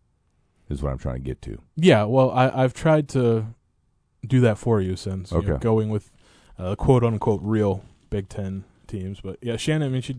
Is 0.70 0.84
what 0.84 0.92
I'm 0.92 0.98
trying 0.98 1.16
to 1.16 1.22
get 1.22 1.42
to. 1.44 1.62
Yeah, 1.78 2.04
well, 2.04 2.30
I, 2.32 2.50
I've 2.50 2.74
tried 2.74 3.08
to 3.10 3.46
do 4.26 4.42
that 4.42 4.58
for 4.58 4.82
you 4.82 4.98
since 4.98 5.32
okay. 5.32 5.46
you 5.46 5.54
know, 5.54 5.60
going 5.60 5.90
with 5.90 6.12
uh, 6.60 6.76
quote 6.76 7.04
unquote 7.04 7.40
real 7.44 7.86
Big 8.10 8.28
Ten 8.28 8.66
teams. 8.88 9.22
But 9.22 9.38
yeah, 9.42 9.56
Shannon. 9.56 9.88
I 9.88 9.92
mean, 9.92 10.02
she 10.02 10.18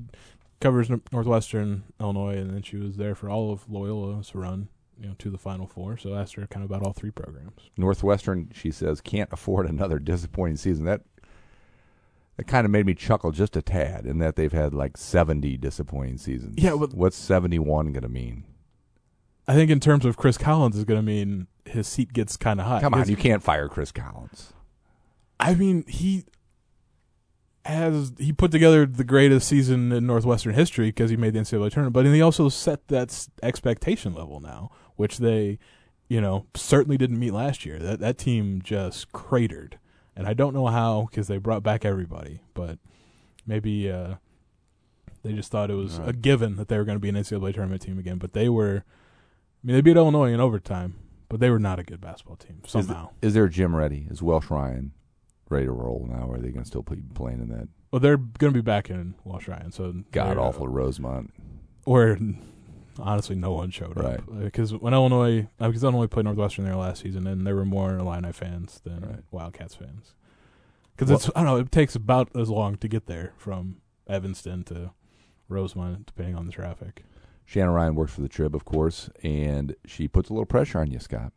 covers 0.61 0.91
Northwestern 1.13 1.85
Illinois, 2.01 2.37
and 2.37 2.51
then 2.51 2.63
she 2.63 2.77
was 2.77 2.97
there 2.97 3.15
for 3.15 3.31
all 3.31 3.53
of 3.53 3.69
Loyola's 3.69 4.35
run, 4.35 4.69
you 5.01 5.09
know, 5.09 5.15
to 5.19 5.31
the 5.31 5.39
Final 5.39 5.67
Four. 5.67 5.97
So 5.97 6.15
I 6.15 6.23
asked 6.23 6.35
her 6.35 6.47
kind 6.47 6.65
of 6.65 6.71
about 6.71 6.85
all 6.85 6.93
three 6.93 7.11
programs. 7.11 7.71
Northwestern, 7.77 8.51
she 8.55 8.71
says, 8.71 9.01
can't 9.01 9.33
afford 9.33 9.69
another 9.69 9.99
disappointing 9.99 10.57
season. 10.57 10.85
That 10.85 11.03
that 12.37 12.47
kind 12.47 12.65
of 12.65 12.71
made 12.71 12.87
me 12.87 12.95
chuckle 12.95 13.33
just 13.33 13.57
a 13.57 13.63
tad, 13.63 14.07
in 14.07 14.19
that 14.19 14.37
they've 14.37 14.53
had 14.53 14.73
like 14.75 14.97
seventy 14.97 15.57
disappointing 15.57 16.19
seasons. 16.19 16.55
Yeah, 16.57 16.77
but 16.77 16.95
what's 16.95 17.17
seventy 17.17 17.59
one 17.59 17.93
going 17.93 18.03
to 18.03 18.09
mean? 18.09 18.45
I 19.47 19.55
think 19.55 19.71
in 19.71 19.81
terms 19.81 20.05
of 20.05 20.17
Chris 20.17 20.37
Collins 20.37 20.77
is 20.77 20.85
going 20.85 20.99
to 20.99 21.07
mean 21.07 21.47
his 21.65 21.87
seat 21.87 22.13
gets 22.13 22.37
kind 22.37 22.61
of 22.61 22.67
hot. 22.67 22.83
Come 22.83 22.95
on, 22.95 23.09
you 23.09 23.17
can't 23.17 23.43
fire 23.43 23.69
Chris 23.69 23.91
Collins. 23.91 24.53
I 25.41 25.55
mean, 25.55 25.85
he 25.87 26.25
has 27.69 28.13
he 28.19 28.33
put 28.33 28.51
together 28.51 28.87
the 28.87 29.05
greatest 29.05 29.47
season 29.47 29.93
in 29.93 30.07
Northwestern 30.07 30.55
history 30.55 30.87
because 30.87 31.11
he 31.11 31.17
made 31.17 31.35
the 31.35 31.41
NCAA 31.41 31.71
tournament, 31.71 31.93
but 31.93 32.07
he 32.07 32.23
also 32.23 32.49
set 32.49 32.89
that 32.89 33.29
expectation 33.43 34.15
level 34.15 34.41
now, 34.41 34.71
which 34.97 35.19
they, 35.19 35.59
you 36.09 36.21
know, 36.21 36.47
certainly 36.55 36.97
didn't 36.97 37.19
meet 37.19 37.33
last 37.33 37.67
year. 37.67 37.79
That 37.79 38.01
that 38.01 38.17
team 38.17 38.63
just 38.63 39.13
cratered, 39.13 39.79
and 40.17 40.27
I 40.27 40.33
don't 40.33 40.55
know 40.55 40.69
how 40.69 41.09
because 41.11 41.29
they 41.29 41.37
brought 41.37 41.63
back 41.63 41.85
everybody, 41.85 42.41
but 42.55 42.79
maybe 43.47 43.91
uh, 43.91 44.15
they 45.23 45.35
just 45.35 45.51
thought 45.51 45.71
it 45.71 45.75
was 45.75 45.99
right. 45.99 46.09
a 46.09 46.13
given 46.15 46.57
that 46.57 46.69
they 46.69 46.79
were 46.79 46.85
going 46.85 46.97
to 46.97 47.01
be 47.01 47.11
an 47.11 47.17
NCAA 47.17 47.53
tournament 47.55 47.83
team 47.83 47.99
again. 47.99 48.17
But 48.17 48.33
they 48.33 48.49
were, 48.49 48.83
I 49.63 49.67
mean, 49.67 49.77
they 49.77 49.83
beat 49.83 49.97
Illinois 49.97 50.33
in 50.33 50.41
overtime, 50.41 50.95
but 51.29 51.39
they 51.39 51.51
were 51.51 51.59
not 51.59 51.79
a 51.79 51.85
good 51.85 52.01
basketball 52.01 52.37
team 52.37 52.63
somehow. 52.67 53.11
Is, 53.11 53.21
the, 53.21 53.27
is 53.27 53.35
there 53.35 53.49
Jim 53.49 53.77
ready? 53.77 54.07
Is 54.11 54.23
Welsh 54.23 54.49
Ryan? 54.49 54.93
Ready 55.51 55.67
to 55.67 55.73
roll 55.73 56.07
now? 56.11 56.27
Or 56.27 56.37
are 56.37 56.39
they 56.39 56.51
going 56.51 56.65
to 56.65 56.69
still 56.69 56.83
be 56.83 57.03
playing 57.15 57.41
in 57.41 57.49
that? 57.49 57.69
Well, 57.91 58.01
they're 58.01 58.17
going 58.17 58.53
to 58.53 58.59
be 58.59 58.63
back 58.63 58.91
in 58.91 59.15
Welsh 59.25 59.49
Ryan. 59.49 59.73
So 59.73 60.05
god 60.13 60.37
awful 60.39 60.65
uh, 60.65 60.71
Rosemont, 60.71 61.33
where 61.85 62.19
honestly 62.99 63.37
no 63.37 63.53
one 63.53 63.71
showed 63.71 63.97
right. 63.97 64.19
up 64.19 64.41
because 64.41 64.75
when 64.75 64.93
Illinois 64.93 65.49
because 65.59 65.85
uh, 65.85 65.89
Illinois 65.89 66.07
played 66.07 66.25
Northwestern 66.25 66.65
there 66.65 66.77
last 66.77 67.03
season, 67.03 67.27
and 67.27 67.47
there 67.47 67.55
were 67.55 67.65
more 67.65 67.97
Illini 67.97 68.33
fans 68.33 68.81
than 68.85 69.01
right. 69.01 69.25
Wildcats 69.31 69.75
fans. 69.75 70.15
Because 70.97 71.11
it's 71.11 71.31
I 71.35 71.45
don't 71.45 71.47
know 71.47 71.57
it 71.57 71.73
takes 71.73 71.95
about 71.95 72.35
as 72.37 72.51
long 72.51 72.77
to 72.77 72.89
get 72.89 73.07
there 73.07 73.33
from 73.37 73.77
Evanston 74.09 74.65
to 74.65 74.91
Rosemont, 75.49 76.07
depending 76.07 76.35
on 76.35 76.47
the 76.47 76.53
traffic. 76.53 77.05
Shannon 77.47 77.71
Ryan 77.71 77.95
works 77.95 78.13
for 78.13 78.21
the 78.21 78.29
Trib, 78.29 78.55
of 78.55 78.67
course, 78.67 79.09
and 79.23 79.75
she 79.87 80.07
puts 80.07 80.29
a 80.29 80.35
little 80.35 80.45
pressure 80.45 80.81
on 80.81 80.91
you, 80.91 80.99
Scott. 80.99 81.33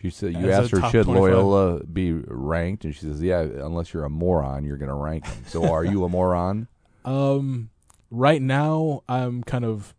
She 0.00 0.08
said 0.08 0.32
you 0.32 0.50
As 0.50 0.64
asked 0.64 0.70
her 0.72 0.90
should 0.90 1.04
25. 1.04 1.06
Loyola 1.06 1.84
be 1.84 2.12
ranked, 2.12 2.84
and 2.84 2.94
she 2.94 3.02
says, 3.02 3.22
"Yeah, 3.22 3.40
unless 3.40 3.92
you're 3.92 4.04
a 4.04 4.10
moron, 4.10 4.64
you're 4.64 4.78
going 4.78 4.88
to 4.88 4.94
rank 4.94 5.24
them." 5.26 5.44
So, 5.46 5.70
are 5.70 5.84
you 5.84 6.04
a 6.04 6.08
moron? 6.08 6.68
Um, 7.02 7.70
right 8.10 8.42
now, 8.42 9.04
I'm 9.08 9.42
kind 9.42 9.64
of 9.64 9.94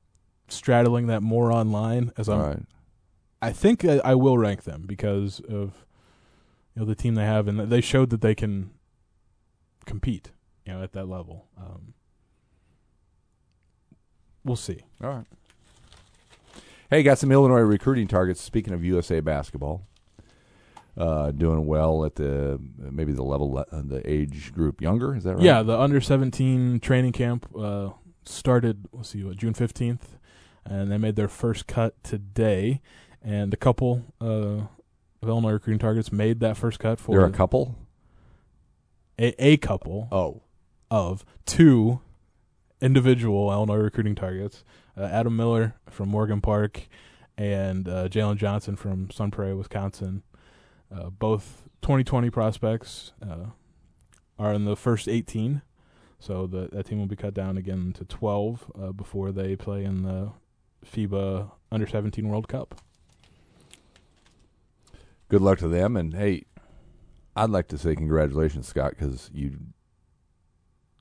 straddling 0.50 1.08
that 1.08 1.24
moron 1.24 1.72
line 1.72 2.12
as 2.16 2.30
I'm. 2.30 2.40
Right. 2.40 2.64
I 3.42 3.52
think 3.52 3.84
I, 3.84 4.00
I, 4.06 4.14
will 4.14 4.38
rank 4.38 4.66
them 4.66 4.84
because 4.86 5.40
of 5.40 5.84
you 6.76 6.82
know 6.82 6.86
the 6.86 6.94
team 6.94 7.16
they 7.16 7.26
have, 7.26 7.48
and 7.48 7.60
they 7.60 7.82
showed 7.82 8.12
that 8.12 8.22
they 8.22 8.36
can 8.36 8.70
compete, 9.88 10.30
you 10.64 10.74
know, 10.74 10.84
at 10.84 10.92
that 10.94 11.08
level. 11.08 11.48
Um, 11.58 11.96
we'll 14.46 14.56
see. 14.56 14.82
All 15.04 15.10
right. 15.10 15.26
Hey, 16.92 17.02
got 17.02 17.18
some 17.18 17.32
Illinois 17.32 17.62
recruiting 17.62 18.08
targets. 18.08 18.42
Speaking 18.42 18.74
of 18.74 18.86
USA 18.86 19.22
basketball, 19.22 19.88
uh, 20.98 21.32
doing 21.32 21.66
well 21.66 22.06
at 22.06 22.16
the 22.16 22.60
maybe 22.78 23.14
the 23.14 23.24
level 23.24 23.58
uh, 23.58 23.82
the 23.84 24.02
age 24.06 24.54
group 24.54 24.82
younger. 24.82 25.16
Is 25.16 25.24
that 25.24 25.36
right? 25.36 25.44
Yeah, 25.44 25.64
the 25.64 25.80
under 25.80 26.02
seventeen 26.02 26.80
training 26.80 27.14
camp 27.14 27.48
uh, 27.58 27.90
started. 28.24 28.88
Let's 28.92 29.10
see, 29.10 29.24
what, 29.24 29.38
June 29.38 29.54
fifteenth, 29.54 30.18
and 30.66 30.92
they 30.92 30.98
made 30.98 31.16
their 31.16 31.28
first 31.28 31.68
cut 31.68 32.04
today. 32.04 32.82
And 33.24 33.54
a 33.54 33.58
couple 33.58 34.04
uh, 34.20 34.26
of 35.22 35.30
Illinois 35.30 35.52
recruiting 35.52 35.80
targets 35.80 36.12
made 36.12 36.40
that 36.40 36.58
first 36.58 36.80
cut 36.80 37.00
for. 37.00 37.18
They're 37.18 37.28
a 37.28 37.32
couple. 37.32 37.76
A 39.20 39.36
a 39.44 39.58
couple. 39.58 40.08
Oh, 40.12 40.42
of 40.90 41.24
two 41.46 42.02
individual 42.82 43.52
Illinois 43.52 43.78
recruiting 43.78 44.16
targets. 44.16 44.64
Uh, 44.98 45.04
Adam 45.04 45.36
Miller 45.38 45.76
from 45.90 46.10
Morgan 46.10 46.42
Park 46.42 46.88
and 47.38 47.88
uh, 47.88 48.10
Jalen 48.10 48.38
Johnson 48.38 48.76
from 48.76 49.10
Sun 49.10 49.32
Prairie, 49.32 49.54
Wisconsin. 49.54 50.24
Uh, 50.94 51.10
both 51.10 51.64
2020 51.82 52.30
prospects 52.30 53.14
uh, 53.22 53.48
are 54.38 54.54
in 54.54 54.66
the 54.66 54.76
first 54.76 55.08
18, 55.08 55.62
so 56.20 56.46
the, 56.46 56.70
that 56.72 56.88
team 56.88 57.00
will 57.00 57.06
be 57.06 57.16
cut 57.16 57.34
down 57.34 57.58
again 57.58 57.94
to 57.94 58.06
12 58.06 58.72
uh, 58.80 58.92
before 58.92 59.32
they 59.32 59.56
play 59.56 59.84
in 59.84 60.04
the 60.04 60.32
FIBA 60.86 61.52
Under 61.72 61.88
17 61.88 62.28
World 62.28 62.48
Cup. 62.48 62.82
Good 65.30 65.42
luck 65.42 65.60
to 65.60 65.70
them, 65.70 65.96
and 65.96 66.14
hey, 66.14 66.44
I'd 67.36 67.50
like 67.50 67.70
to 67.70 67.78
say 67.78 67.96
congratulations, 67.96 68.68
Scott, 68.68 68.92
because 68.92 69.30
you 69.34 69.58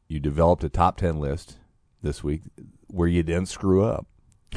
you 0.07 0.21
developed 0.21 0.65
a 0.65 0.69
top 0.69 0.97
10 0.97 1.19
list 1.19 1.59
this 2.03 2.23
week 2.23 2.43
where 2.89 3.09
you 3.09 3.23
didn't 3.23 3.47
screw 3.47 3.85
up. 3.85 4.07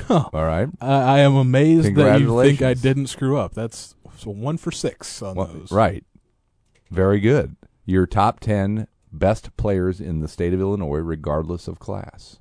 All 0.10 0.30
right. 0.34 0.70
I, 0.82 0.94
I 0.94 1.20
am 1.20 1.36
amazed 1.36 1.96
that 1.96 2.20
you 2.20 2.42
think 2.42 2.62
I 2.62 2.74
didn't 2.74 3.08
screw 3.08 3.38
up. 3.38 3.54
That's 3.54 3.96
so 4.18 4.32
one 4.32 4.58
for 4.58 4.72
six 4.72 5.22
on 5.22 5.36
well, 5.36 5.48
those. 5.48 5.72
Right. 5.72 6.06
Very 6.92 7.20
good. 7.20 7.56
Your 7.86 8.06
top 8.06 8.40
10 8.40 8.88
best 9.12 9.56
players 9.58 10.00
in 10.00 10.20
the 10.20 10.28
state 10.28 10.54
of 10.54 10.60
Illinois, 10.60 11.00
regardless 11.00 11.68
of 11.68 11.80
class. 11.80 12.40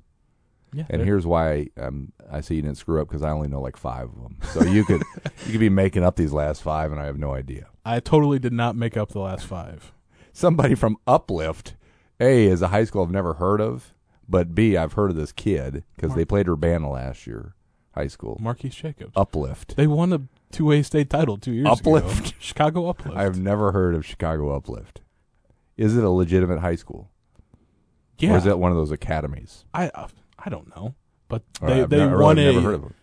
Yeah, 0.73 0.85
and 0.89 1.01
here's 1.03 1.25
why 1.25 1.67
um, 1.77 2.13
I 2.31 2.41
see 2.41 2.55
you 2.55 2.63
didn't 2.63 2.77
screw 2.77 2.99
up 2.99 3.07
because 3.07 3.21
I 3.21 3.29
only 3.29 3.47
know 3.47 3.61
like 3.61 3.77
five 3.77 4.09
of 4.09 4.15
them. 4.15 4.37
So 4.51 4.63
you 4.63 4.83
could 4.83 5.03
you 5.45 5.51
could 5.51 5.59
be 5.59 5.69
making 5.69 6.03
up 6.03 6.15
these 6.15 6.33
last 6.33 6.63
five, 6.63 6.91
and 6.91 6.99
I 6.99 7.05
have 7.05 7.19
no 7.19 7.33
idea. 7.33 7.67
I 7.85 7.99
totally 7.99 8.39
did 8.39 8.53
not 8.53 8.75
make 8.75 8.97
up 8.97 9.09
the 9.09 9.19
last 9.19 9.45
five. 9.45 9.91
Somebody 10.31 10.73
from 10.73 10.97
Uplift, 11.05 11.75
A, 12.19 12.47
is 12.47 12.63
a 12.63 12.69
high 12.69 12.85
school 12.85 13.03
I've 13.03 13.11
never 13.11 13.35
heard 13.35 13.61
of, 13.61 13.93
but 14.27 14.55
B, 14.55 14.77
I've 14.77 14.93
heard 14.93 15.11
of 15.11 15.15
this 15.15 15.31
kid 15.31 15.83
because 15.95 16.15
they 16.15 16.25
played 16.25 16.47
Urbana 16.47 16.89
last 16.89 17.27
year, 17.27 17.55
high 17.93 18.07
school. 18.07 18.37
Marquise 18.39 18.75
Jacobs. 18.75 19.11
Uplift. 19.15 19.75
They 19.75 19.87
won 19.87 20.13
a 20.13 20.21
two 20.51 20.71
A 20.71 20.83
state 20.83 21.09
title 21.09 21.37
two 21.37 21.51
years 21.51 21.65
ago. 21.65 21.73
Uplift. 21.73 22.19
ago. 22.19 22.29
Chicago 22.39 22.89
Uplift. 22.89 23.17
I've 23.17 23.39
never 23.39 23.71
heard 23.71 23.95
of 23.95 24.05
Chicago 24.05 24.55
Uplift. 24.55 25.01
Is 25.77 25.97
it 25.97 26.03
a 26.03 26.09
legitimate 26.09 26.59
high 26.59 26.75
school? 26.75 27.09
Yeah. 28.17 28.33
Or 28.33 28.37
is 28.37 28.45
it 28.45 28.59
one 28.59 28.71
of 28.71 28.77
those 28.77 28.91
academies? 28.91 29.65
I 29.73 29.89
uh, 29.89 30.07
I 30.37 30.49
don't 30.49 30.73
know, 30.75 30.95
but 31.27 31.43
they 31.61 31.81
right, 31.81 31.89
they 31.89 31.97
never, 31.97 32.21
won 32.21 32.37
a. 32.37 32.53
Never 32.53 32.61
heard 32.61 32.75
of 32.75 32.81
them. 32.81 32.93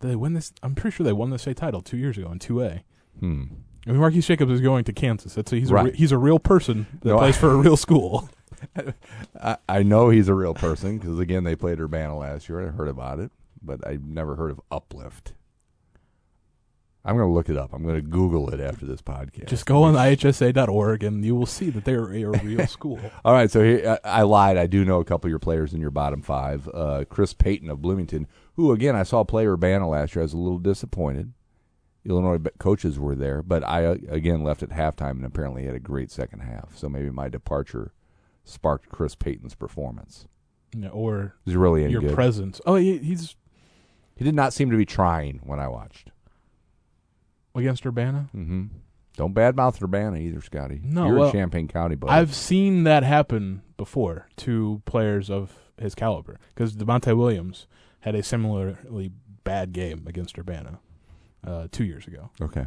They 0.00 0.16
win 0.16 0.34
this. 0.34 0.52
I'm 0.62 0.74
pretty 0.74 0.96
sure 0.96 1.04
they 1.04 1.12
won 1.12 1.30
the 1.30 1.38
state 1.38 1.56
title 1.56 1.80
two 1.80 1.96
years 1.96 2.16
ago 2.18 2.30
in 2.30 2.38
two 2.38 2.62
A. 2.62 2.84
Hmm. 3.20 3.44
I 3.86 3.90
mean, 3.90 4.00
Marquise 4.00 4.26
Jacobs 4.26 4.52
is 4.52 4.60
going 4.60 4.84
to 4.84 4.92
Kansas. 4.92 5.34
That's 5.34 5.52
a, 5.52 5.56
he's 5.56 5.72
right. 5.72 5.92
a 5.92 5.96
he's 5.96 6.12
a 6.12 6.18
real 6.18 6.38
person 6.38 6.86
that 7.02 7.08
no, 7.08 7.18
plays 7.18 7.36
I, 7.36 7.40
for 7.40 7.50
a 7.50 7.56
real 7.56 7.76
school. 7.76 8.28
I, 9.42 9.56
I 9.68 9.82
know 9.82 10.10
he's 10.10 10.28
a 10.28 10.34
real 10.34 10.54
person 10.54 10.98
because 10.98 11.18
again 11.18 11.44
they 11.44 11.56
played 11.56 11.80
Urbana 11.80 12.16
last 12.16 12.48
year. 12.48 12.66
I 12.66 12.70
heard 12.70 12.88
about 12.88 13.18
it, 13.18 13.30
but 13.62 13.86
I 13.86 13.98
never 14.02 14.36
heard 14.36 14.50
of 14.50 14.60
Uplift. 14.70 15.34
I'm 17.04 17.16
going 17.16 17.28
to 17.28 17.32
look 17.34 17.48
it 17.48 17.56
up. 17.56 17.72
I'm 17.72 17.82
going 17.82 17.96
to 17.96 18.00
Google 18.00 18.48
it 18.50 18.60
after 18.60 18.86
this 18.86 19.02
podcast. 19.02 19.48
Just 19.48 19.66
go 19.66 19.82
on 19.82 19.94
ihsa.org 19.94 21.02
and 21.02 21.24
you 21.24 21.34
will 21.34 21.46
see 21.46 21.68
that 21.70 21.84
they're 21.84 22.12
a 22.12 22.38
real 22.44 22.66
school. 22.68 23.00
All 23.24 23.32
right, 23.32 23.50
so 23.50 23.62
here, 23.62 23.98
I, 24.04 24.20
I 24.20 24.22
lied. 24.22 24.56
I 24.56 24.66
do 24.66 24.84
know 24.84 25.00
a 25.00 25.04
couple 25.04 25.26
of 25.26 25.30
your 25.30 25.40
players 25.40 25.74
in 25.74 25.80
your 25.80 25.90
bottom 25.90 26.22
five. 26.22 26.68
Uh, 26.72 27.04
Chris 27.08 27.34
Payton 27.34 27.70
of 27.70 27.82
Bloomington, 27.82 28.28
who 28.54 28.70
again 28.70 28.94
I 28.94 29.02
saw 29.02 29.24
play 29.24 29.46
Urbana 29.46 29.88
last 29.88 30.14
year. 30.14 30.22
I 30.22 30.24
was 30.24 30.32
a 30.32 30.38
little 30.38 30.58
disappointed. 30.58 31.32
Illinois 32.04 32.38
coaches 32.58 32.98
were 32.98 33.14
there, 33.14 33.42
but 33.42 33.64
I 33.64 33.84
uh, 33.84 33.96
again 34.08 34.42
left 34.42 34.62
at 34.62 34.70
halftime 34.70 35.12
and 35.12 35.24
apparently 35.24 35.64
had 35.64 35.74
a 35.74 35.80
great 35.80 36.10
second 36.10 36.40
half. 36.40 36.76
So 36.76 36.88
maybe 36.88 37.10
my 37.10 37.28
departure 37.28 37.92
sparked 38.44 38.88
Chris 38.88 39.14
Payton's 39.14 39.54
performance. 39.54 40.26
Yeah, 40.76 40.88
or 40.88 41.34
Is 41.46 41.52
he 41.52 41.56
really 41.56 41.86
your 41.90 42.00
good? 42.00 42.14
presence. 42.14 42.60
Oh, 42.66 42.76
he, 42.76 42.98
he's 42.98 43.36
he 44.16 44.24
did 44.24 44.34
not 44.34 44.52
seem 44.52 44.70
to 44.70 44.76
be 44.76 44.86
trying 44.86 45.40
when 45.44 45.58
I 45.60 45.68
watched. 45.68 46.10
against 47.54 47.84
Urbana. 47.86 48.28
Mm-hmm. 48.34 48.64
Don't 49.16 49.34
badmouth 49.34 49.82
Urbana 49.82 50.16
either, 50.18 50.40
Scotty. 50.40 50.80
No, 50.82 51.06
you're 51.06 51.16
well, 51.18 51.26
in 51.26 51.32
Champaign 51.32 51.68
County, 51.68 51.96
buddy. 51.96 52.12
I've 52.12 52.34
seen 52.34 52.84
that 52.84 53.02
happen 53.02 53.62
before 53.76 54.28
to 54.38 54.80
players 54.86 55.28
of 55.28 55.58
his 55.78 55.94
caliber 55.94 56.38
because 56.54 56.74
Devontae 56.74 57.16
Williams 57.16 57.66
had 58.00 58.14
a 58.14 58.22
similarly 58.22 59.12
bad 59.44 59.72
game 59.72 60.04
against 60.06 60.38
Urbana 60.38 60.78
uh, 61.46 61.68
two 61.70 61.84
years 61.84 62.06
ago. 62.06 62.30
okay. 62.40 62.66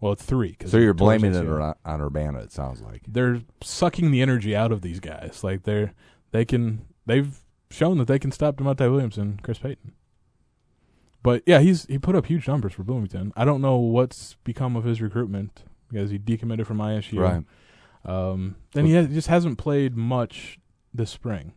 Well, 0.00 0.12
it's 0.12 0.24
three. 0.24 0.54
'cause 0.54 0.70
So 0.70 0.76
you're 0.78 0.92
he 0.92 0.98
tore 0.98 1.12
his 1.12 1.22
blaming 1.22 1.36
it 1.38 1.48
on, 1.48 1.74
on 1.84 2.00
Urbana. 2.00 2.40
It 2.40 2.52
sounds 2.52 2.80
like. 2.82 3.02
They're 3.08 3.40
sucking 3.62 4.10
the 4.10 4.20
energy 4.22 4.54
out 4.54 4.72
of 4.72 4.82
these 4.82 5.00
guys. 5.00 5.42
Like 5.42 5.62
they're 5.62 5.92
they 6.32 6.44
can 6.44 6.86
they've 7.06 7.38
shown 7.70 7.98
that 7.98 8.06
they 8.06 8.18
can 8.18 8.30
stop 8.30 8.56
Da'Monte 8.56 8.90
Williams 8.90 9.16
and 9.18 9.42
Chris 9.42 9.58
Payton. 9.58 9.92
But 11.22 11.42
yeah, 11.46 11.60
he's 11.60 11.86
he 11.86 11.98
put 11.98 12.14
up 12.14 12.26
huge 12.26 12.46
numbers 12.46 12.74
for 12.74 12.84
Bloomington. 12.84 13.32
I 13.36 13.44
don't 13.44 13.60
know 13.60 13.78
what's 13.78 14.36
become 14.44 14.76
of 14.76 14.84
his 14.84 15.00
recruitment 15.00 15.64
because 15.88 16.10
he 16.10 16.18
decommitted 16.18 16.66
from 16.66 16.78
ISU. 16.78 17.18
Right. 17.18 17.44
Um, 18.04 18.56
then 18.72 18.86
he 18.86 18.92
has, 18.92 19.08
just 19.08 19.26
hasn't 19.28 19.58
played 19.58 19.96
much 19.96 20.58
this 20.94 21.10
spring. 21.10 21.54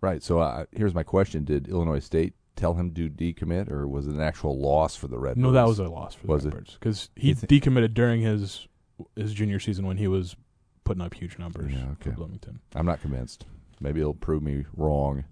Right. 0.00 0.22
So 0.22 0.38
uh, 0.38 0.66
here's 0.72 0.94
my 0.94 1.02
question: 1.02 1.44
Did 1.44 1.68
Illinois 1.68 1.98
State 1.98 2.34
tell 2.56 2.74
him 2.74 2.92
to 2.94 3.08
decommit, 3.08 3.70
or 3.70 3.86
was 3.86 4.06
it 4.06 4.14
an 4.14 4.20
actual 4.20 4.58
loss 4.58 4.96
for 4.96 5.06
the 5.08 5.18
Redbirds? 5.18 5.42
No, 5.42 5.52
that 5.52 5.66
was 5.66 5.78
a 5.78 5.84
loss 5.88 6.14
for 6.14 6.26
the 6.26 6.32
Was 6.32 6.44
it? 6.44 6.48
Redbirds 6.48 6.74
because 6.74 7.10
he 7.14 7.34
thi- 7.34 7.46
decommitted 7.46 7.94
during 7.94 8.22
his 8.22 8.66
his 9.14 9.32
junior 9.34 9.60
season 9.60 9.86
when 9.86 9.98
he 9.98 10.08
was 10.08 10.36
putting 10.84 11.02
up 11.02 11.12
huge 11.14 11.38
numbers 11.38 11.70
Yeah, 11.72 11.94
for 12.00 12.08
okay. 12.08 12.16
Bloomington. 12.16 12.60
I'm 12.74 12.86
not 12.86 13.00
convinced. 13.02 13.44
Maybe 13.80 14.00
he'll 14.00 14.14
prove 14.14 14.42
me 14.42 14.64
wrong. 14.76 15.24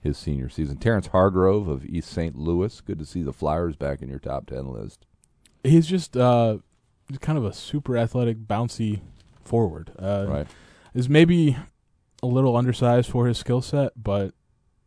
His 0.00 0.18
senior 0.18 0.48
season. 0.48 0.78
Terrence 0.78 1.06
Hargrove 1.08 1.68
of 1.68 1.84
East 1.84 2.10
St. 2.10 2.34
Louis. 2.36 2.80
Good 2.80 2.98
to 2.98 3.04
see 3.06 3.22
the 3.22 3.32
Flyers 3.32 3.76
back 3.76 4.02
in 4.02 4.08
your 4.08 4.18
top 4.18 4.46
ten 4.46 4.66
list. 4.72 5.06
He's 5.62 5.86
just 5.86 6.16
uh, 6.16 6.58
kind 7.20 7.38
of 7.38 7.44
a 7.44 7.52
super 7.52 7.96
athletic, 7.96 8.38
bouncy 8.48 9.00
forward. 9.44 9.92
Uh, 9.96 10.24
right. 10.28 10.46
Is 10.92 11.08
maybe 11.08 11.56
a 12.20 12.26
little 12.26 12.56
undersized 12.56 13.10
for 13.10 13.28
his 13.28 13.38
skill 13.38 13.62
set, 13.62 13.92
but 13.96 14.34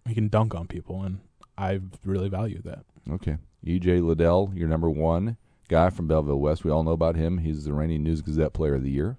he 0.05 0.13
can 0.13 0.27
dunk 0.27 0.53
on 0.53 0.67
people, 0.67 1.01
and 1.01 1.19
I 1.57 1.79
really 2.03 2.29
value 2.29 2.61
that. 2.63 2.85
Okay. 3.09 3.37
E.J. 3.63 4.01
Liddell, 4.01 4.51
your 4.53 4.67
number 4.67 4.89
one 4.89 5.37
guy 5.67 5.89
from 5.89 6.07
Belleville 6.07 6.39
West. 6.39 6.63
We 6.63 6.71
all 6.71 6.83
know 6.83 6.91
about 6.91 7.15
him. 7.15 7.39
He's 7.39 7.63
the 7.65 7.73
reigning 7.73 8.03
News 8.03 8.21
Gazette 8.21 8.53
Player 8.53 8.75
of 8.75 8.83
the 8.83 8.91
Year. 8.91 9.17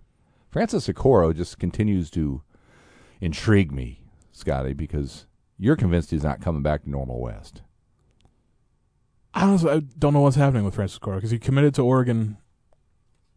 Francis 0.51 0.87
Okoro 0.89 1.35
just 1.35 1.59
continues 1.59 2.11
to 2.11 2.43
intrigue 3.21 3.73
me, 3.73 4.01
Scotty, 4.33 4.73
because 4.73 5.27
you're 5.59 5.77
convinced 5.77 6.11
he's 6.11 6.23
not 6.23 6.41
coming 6.41 6.63
back 6.63 6.85
to 6.85 6.91
Normal 6.91 7.21
West. 7.21 7.63
I 9.35 9.43
honestly 9.43 9.71
I 9.71 9.81
don't 9.81 10.15
know 10.15 10.21
what's 10.21 10.37
happening 10.37 10.65
with 10.65 10.75
Francis 10.75 10.99
Okoro 10.99 11.17
because 11.17 11.31
he 11.31 11.39
committed 11.39 11.75
to 11.75 11.83
Oregon 11.83 12.39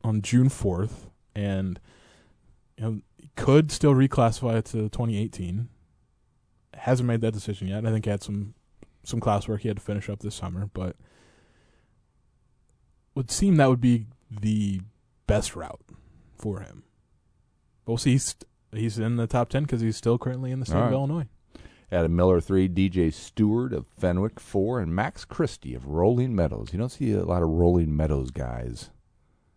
on 0.03 0.21
June 0.21 0.47
fourth, 0.47 1.09
and 1.35 1.79
you 2.77 2.83
know 2.83 3.01
could 3.35 3.71
still 3.71 3.93
reclassify 3.93 4.55
it 4.59 4.65
to 4.65 4.89
2018. 4.89 5.67
Hasn't 6.73 7.07
made 7.07 7.21
that 7.21 7.33
decision 7.33 7.67
yet. 7.67 7.85
I 7.85 7.91
think 7.91 8.05
he 8.05 8.12
had 8.12 8.23
some 8.23 8.53
some 9.03 9.19
classwork 9.19 9.62
he 9.62 9.67
had 9.67 9.77
to 9.77 9.83
finish 9.83 10.09
up 10.09 10.19
this 10.19 10.35
summer, 10.35 10.69
but 10.73 10.95
would 13.15 13.31
seem 13.31 13.55
that 13.57 13.69
would 13.69 13.81
be 13.81 14.05
the 14.29 14.81
best 15.27 15.55
route 15.55 15.81
for 16.38 16.62
him. 16.62 16.83
We'll 17.85 17.97
see. 17.97 18.12
He's, 18.12 18.35
he's 18.71 18.99
in 18.99 19.15
the 19.15 19.27
top 19.27 19.49
ten 19.49 19.63
because 19.63 19.81
he's 19.81 19.97
still 19.97 20.17
currently 20.17 20.51
in 20.51 20.59
the 20.59 20.65
state 20.65 20.77
All 20.77 20.88
of. 20.88 20.93
Illinois. 20.93 21.27
Adam 21.91 22.15
Miller, 22.15 22.39
three. 22.39 22.69
DJ 22.69 23.12
Steward 23.12 23.73
of 23.73 23.88
Fenwick, 23.88 24.39
four. 24.39 24.79
And 24.79 24.93
Max 24.95 25.25
Christie 25.25 25.73
of 25.73 25.88
Rolling 25.88 26.35
Meadows. 26.35 26.69
You 26.71 26.77
don't 26.79 26.89
see 26.89 27.12
a 27.13 27.23
lot 27.25 27.41
of 27.41 27.49
Rolling 27.49 27.95
Meadows 27.97 28.29
guys 28.29 28.91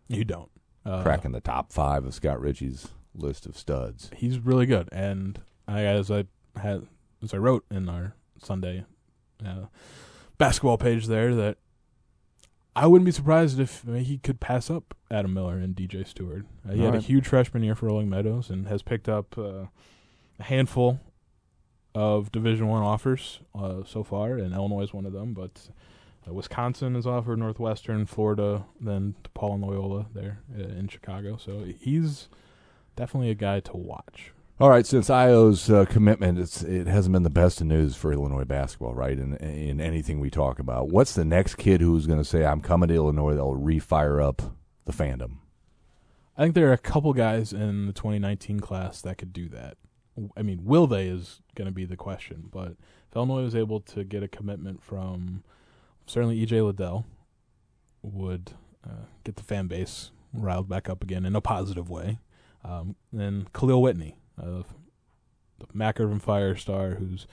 You 0.07 0.25
don't 0.25 0.49
uh, 0.83 1.03
cracking 1.03 1.31
the 1.31 1.41
top 1.41 1.71
five 1.71 2.05
of 2.05 2.13
Scott 2.15 2.41
Richey's 2.41 2.87
list 3.15 3.45
of 3.45 3.55
studs. 3.55 4.09
he's 4.15 4.39
really 4.39 4.65
good. 4.65 4.89
And 4.91 5.39
I, 5.67 5.81
as 5.81 6.09
I 6.09 6.25
had, 6.59 6.87
as 7.21 7.33
I 7.33 7.37
wrote 7.37 7.65
in 7.69 7.87
our 7.87 8.15
Sunday 8.41 8.85
uh, 9.47 9.65
basketball 10.37 10.77
page 10.77 11.07
there, 11.07 11.33
that 11.35 11.57
I 12.75 12.87
wouldn't 12.87 13.05
be 13.05 13.11
surprised 13.11 13.59
if 13.59 13.83
he 13.83 14.17
could 14.17 14.39
pass 14.39 14.69
up 14.69 14.95
Adam 15.11 15.33
Miller 15.33 15.57
and 15.57 15.75
DJ 15.75 16.07
Steward. 16.07 16.45
Uh, 16.67 16.73
he 16.73 16.79
had 16.79 16.87
Alright. 16.87 17.03
a 17.03 17.05
huge 17.05 17.27
freshman 17.27 17.63
year 17.63 17.75
for 17.75 17.85
Rolling 17.85 18.09
Meadows 18.09 18.49
and 18.49 18.67
has 18.67 18.81
picked 18.81 19.07
up 19.07 19.37
uh, 19.37 19.65
a 20.39 20.43
handful 20.43 20.99
of 21.93 22.31
Division 22.31 22.67
One 22.67 22.81
offers 22.81 23.39
uh, 23.53 23.83
so 23.85 24.03
far, 24.03 24.37
and 24.37 24.53
Illinois 24.53 24.83
is 24.83 24.93
one 24.93 25.05
of 25.05 25.13
them. 25.13 25.33
But 25.33 25.69
uh, 26.27 26.33
Wisconsin 26.33 26.95
is 26.95 27.05
offered, 27.05 27.37
Northwestern, 27.37 28.05
Florida, 28.07 28.65
then 28.81 29.15
DePaul 29.23 29.55
and 29.55 29.63
Loyola 29.63 30.07
there 30.13 30.39
uh, 30.57 30.63
in 30.63 30.87
Chicago. 30.87 31.37
So 31.37 31.65
he's 31.79 32.27
definitely 32.95 33.29
a 33.29 33.35
guy 33.35 33.59
to 33.59 33.77
watch. 33.77 34.31
All 34.59 34.69
right, 34.69 34.85
since 34.85 35.09
Ayo's 35.09 35.69
uh, 35.69 35.85
commitment, 35.85 36.37
it 36.63 36.85
hasn't 36.85 37.11
been 37.11 37.23
the 37.23 37.29
best 37.31 37.59
of 37.59 37.65
news 37.65 37.95
for 37.95 38.13
Illinois 38.13 38.43
basketball, 38.43 38.93
right? 38.93 39.17
In 39.17 39.35
in 39.37 39.81
anything 39.81 40.19
we 40.19 40.29
talk 40.29 40.59
about, 40.59 40.89
what's 40.89 41.13
the 41.13 41.25
next 41.25 41.55
kid 41.55 41.81
who's 41.81 42.05
going 42.05 42.19
to 42.19 42.25
say, 42.25 42.45
"I'm 42.45 42.61
coming 42.61 42.89
to 42.89 42.95
Illinois"? 42.95 43.33
That'll 43.33 43.59
refire 43.59 44.23
up 44.23 44.55
the 44.85 44.93
fandom. 44.93 45.37
I 46.37 46.43
think 46.43 46.53
there 46.53 46.69
are 46.69 46.73
a 46.73 46.77
couple 46.77 47.13
guys 47.13 47.51
in 47.51 47.87
the 47.87 47.93
2019 47.93 48.59
class 48.59 49.01
that 49.01 49.17
could 49.17 49.33
do 49.33 49.49
that. 49.49 49.77
I 50.37 50.43
mean, 50.43 50.63
will 50.63 50.85
they 50.85 51.07
is 51.07 51.41
going 51.55 51.67
to 51.67 51.73
be 51.73 51.85
the 51.85 51.97
question. 51.97 52.49
But 52.51 52.75
if 53.09 53.15
Illinois 53.15 53.43
was 53.43 53.55
able 53.55 53.79
to 53.81 54.03
get 54.03 54.21
a 54.21 54.27
commitment 54.27 54.83
from 54.83 55.43
certainly 56.05 56.43
EJ 56.45 56.63
Liddell, 56.63 57.05
would 58.03 58.51
uh, 58.85 59.05
get 59.23 59.35
the 59.35 59.43
fan 59.43 59.67
base 59.67 60.11
riled 60.31 60.69
back 60.69 60.89
up 60.89 61.03
again 61.03 61.25
in 61.25 61.35
a 61.35 61.41
positive 61.41 61.89
way. 61.89 62.19
Um, 62.63 62.95
then 63.11 63.47
Khalil 63.53 63.81
Whitney, 63.81 64.17
uh, 64.41 64.63
the 65.59 65.67
Mac 65.73 65.99
Irvin 65.99 66.19
Fire 66.19 66.55
star, 66.55 66.91
who's 66.91 67.27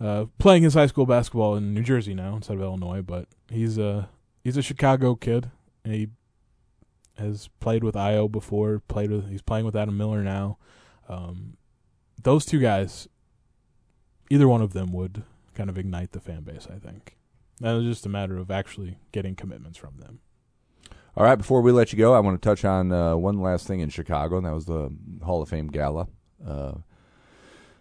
uh, 0.00 0.26
playing 0.38 0.62
his 0.62 0.74
high 0.74 0.86
school 0.86 1.06
basketball 1.06 1.54
in 1.54 1.74
New 1.74 1.82
Jersey 1.82 2.14
now 2.14 2.36
instead 2.36 2.56
of 2.56 2.62
Illinois, 2.62 3.02
but 3.02 3.28
he's 3.48 3.78
a 3.78 4.08
he's 4.42 4.56
a 4.56 4.62
Chicago 4.62 5.14
kid. 5.14 5.50
And 5.84 5.94
he 5.94 6.08
has 7.18 7.48
played 7.60 7.84
with 7.84 7.94
Ayo 7.94 8.30
before. 8.30 8.80
Played 8.80 9.10
with 9.10 9.30
he's 9.30 9.42
playing 9.42 9.64
with 9.64 9.76
Adam 9.76 9.96
Miller 9.96 10.22
now. 10.22 10.58
Um, 11.08 11.56
those 12.22 12.44
two 12.44 12.60
guys, 12.60 13.08
either 14.30 14.48
one 14.48 14.62
of 14.62 14.72
them 14.72 14.92
would 14.92 15.22
kind 15.54 15.68
of 15.68 15.78
ignite 15.78 16.12
the 16.12 16.20
fan 16.20 16.42
base. 16.42 16.66
I 16.72 16.78
think. 16.78 17.16
That 17.60 17.80
just 17.82 18.06
a 18.06 18.08
matter 18.08 18.38
of 18.38 18.50
actually 18.50 18.98
getting 19.12 19.36
commitments 19.36 19.78
from 19.78 19.98
them. 19.98 20.18
All 21.16 21.24
right, 21.24 21.36
before 21.36 21.60
we 21.60 21.70
let 21.70 21.92
you 21.92 21.98
go, 21.98 22.14
I 22.14 22.20
want 22.20 22.40
to 22.40 22.48
touch 22.48 22.64
on 22.64 22.90
uh, 22.90 23.14
one 23.16 23.40
last 23.40 23.66
thing 23.66 23.80
in 23.80 23.90
Chicago, 23.90 24.38
and 24.38 24.46
that 24.46 24.54
was 24.54 24.64
the 24.64 24.90
Hall 25.22 25.42
of 25.42 25.48
Fame 25.48 25.68
gala. 25.68 26.08
Uh, 26.46 26.72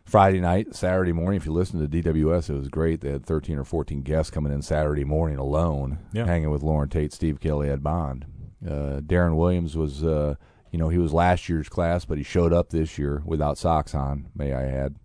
Friday 0.06 0.41
night, 0.41 0.76
Saturday 0.76 1.13
morning. 1.13 1.38
If 1.38 1.45
you 1.45 1.54
listen 1.54 1.80
to 1.80 1.88
DWS, 1.88 2.50
it 2.50 2.54
was 2.54 2.67
great. 2.67 3.00
They 3.02 3.12
had 3.12 3.26
13 3.26 3.58
or 3.58 3.63
14 3.63 4.02
guests 4.02 4.30
coming 4.30 4.52
in 4.52 4.62
Saturday 4.62 5.06
morning 5.06 5.38
alone, 5.38 6.00
Yeah. 6.12 6.26
hanging 6.26 6.50
with 6.50 6.63
Loren 6.63 6.89
Tate, 6.89 7.13
Steve 7.13 7.39
Kelly, 7.39 7.69
Ed 7.69 7.82
Bond. 7.84 8.26
Uh, 8.65 9.00
Deron 9.02 9.38
Williams 9.38 9.78
was, 9.78 10.04
uh, 10.04 10.36
you 10.71 10.78
know, 10.80 10.89
he 10.89 10.97
was 10.97 11.13
last 11.13 11.47
year's 11.47 11.69
class, 11.69 12.04
but 12.04 12.17
he 12.17 12.24
showed 12.24 12.52
up 12.52 12.71
this 12.71 12.97
year 12.97 13.21
without 13.26 13.58
socks 13.58 13.95
on. 13.95 14.28
May 14.36 14.54
I 14.54 14.63
add? 14.65 14.95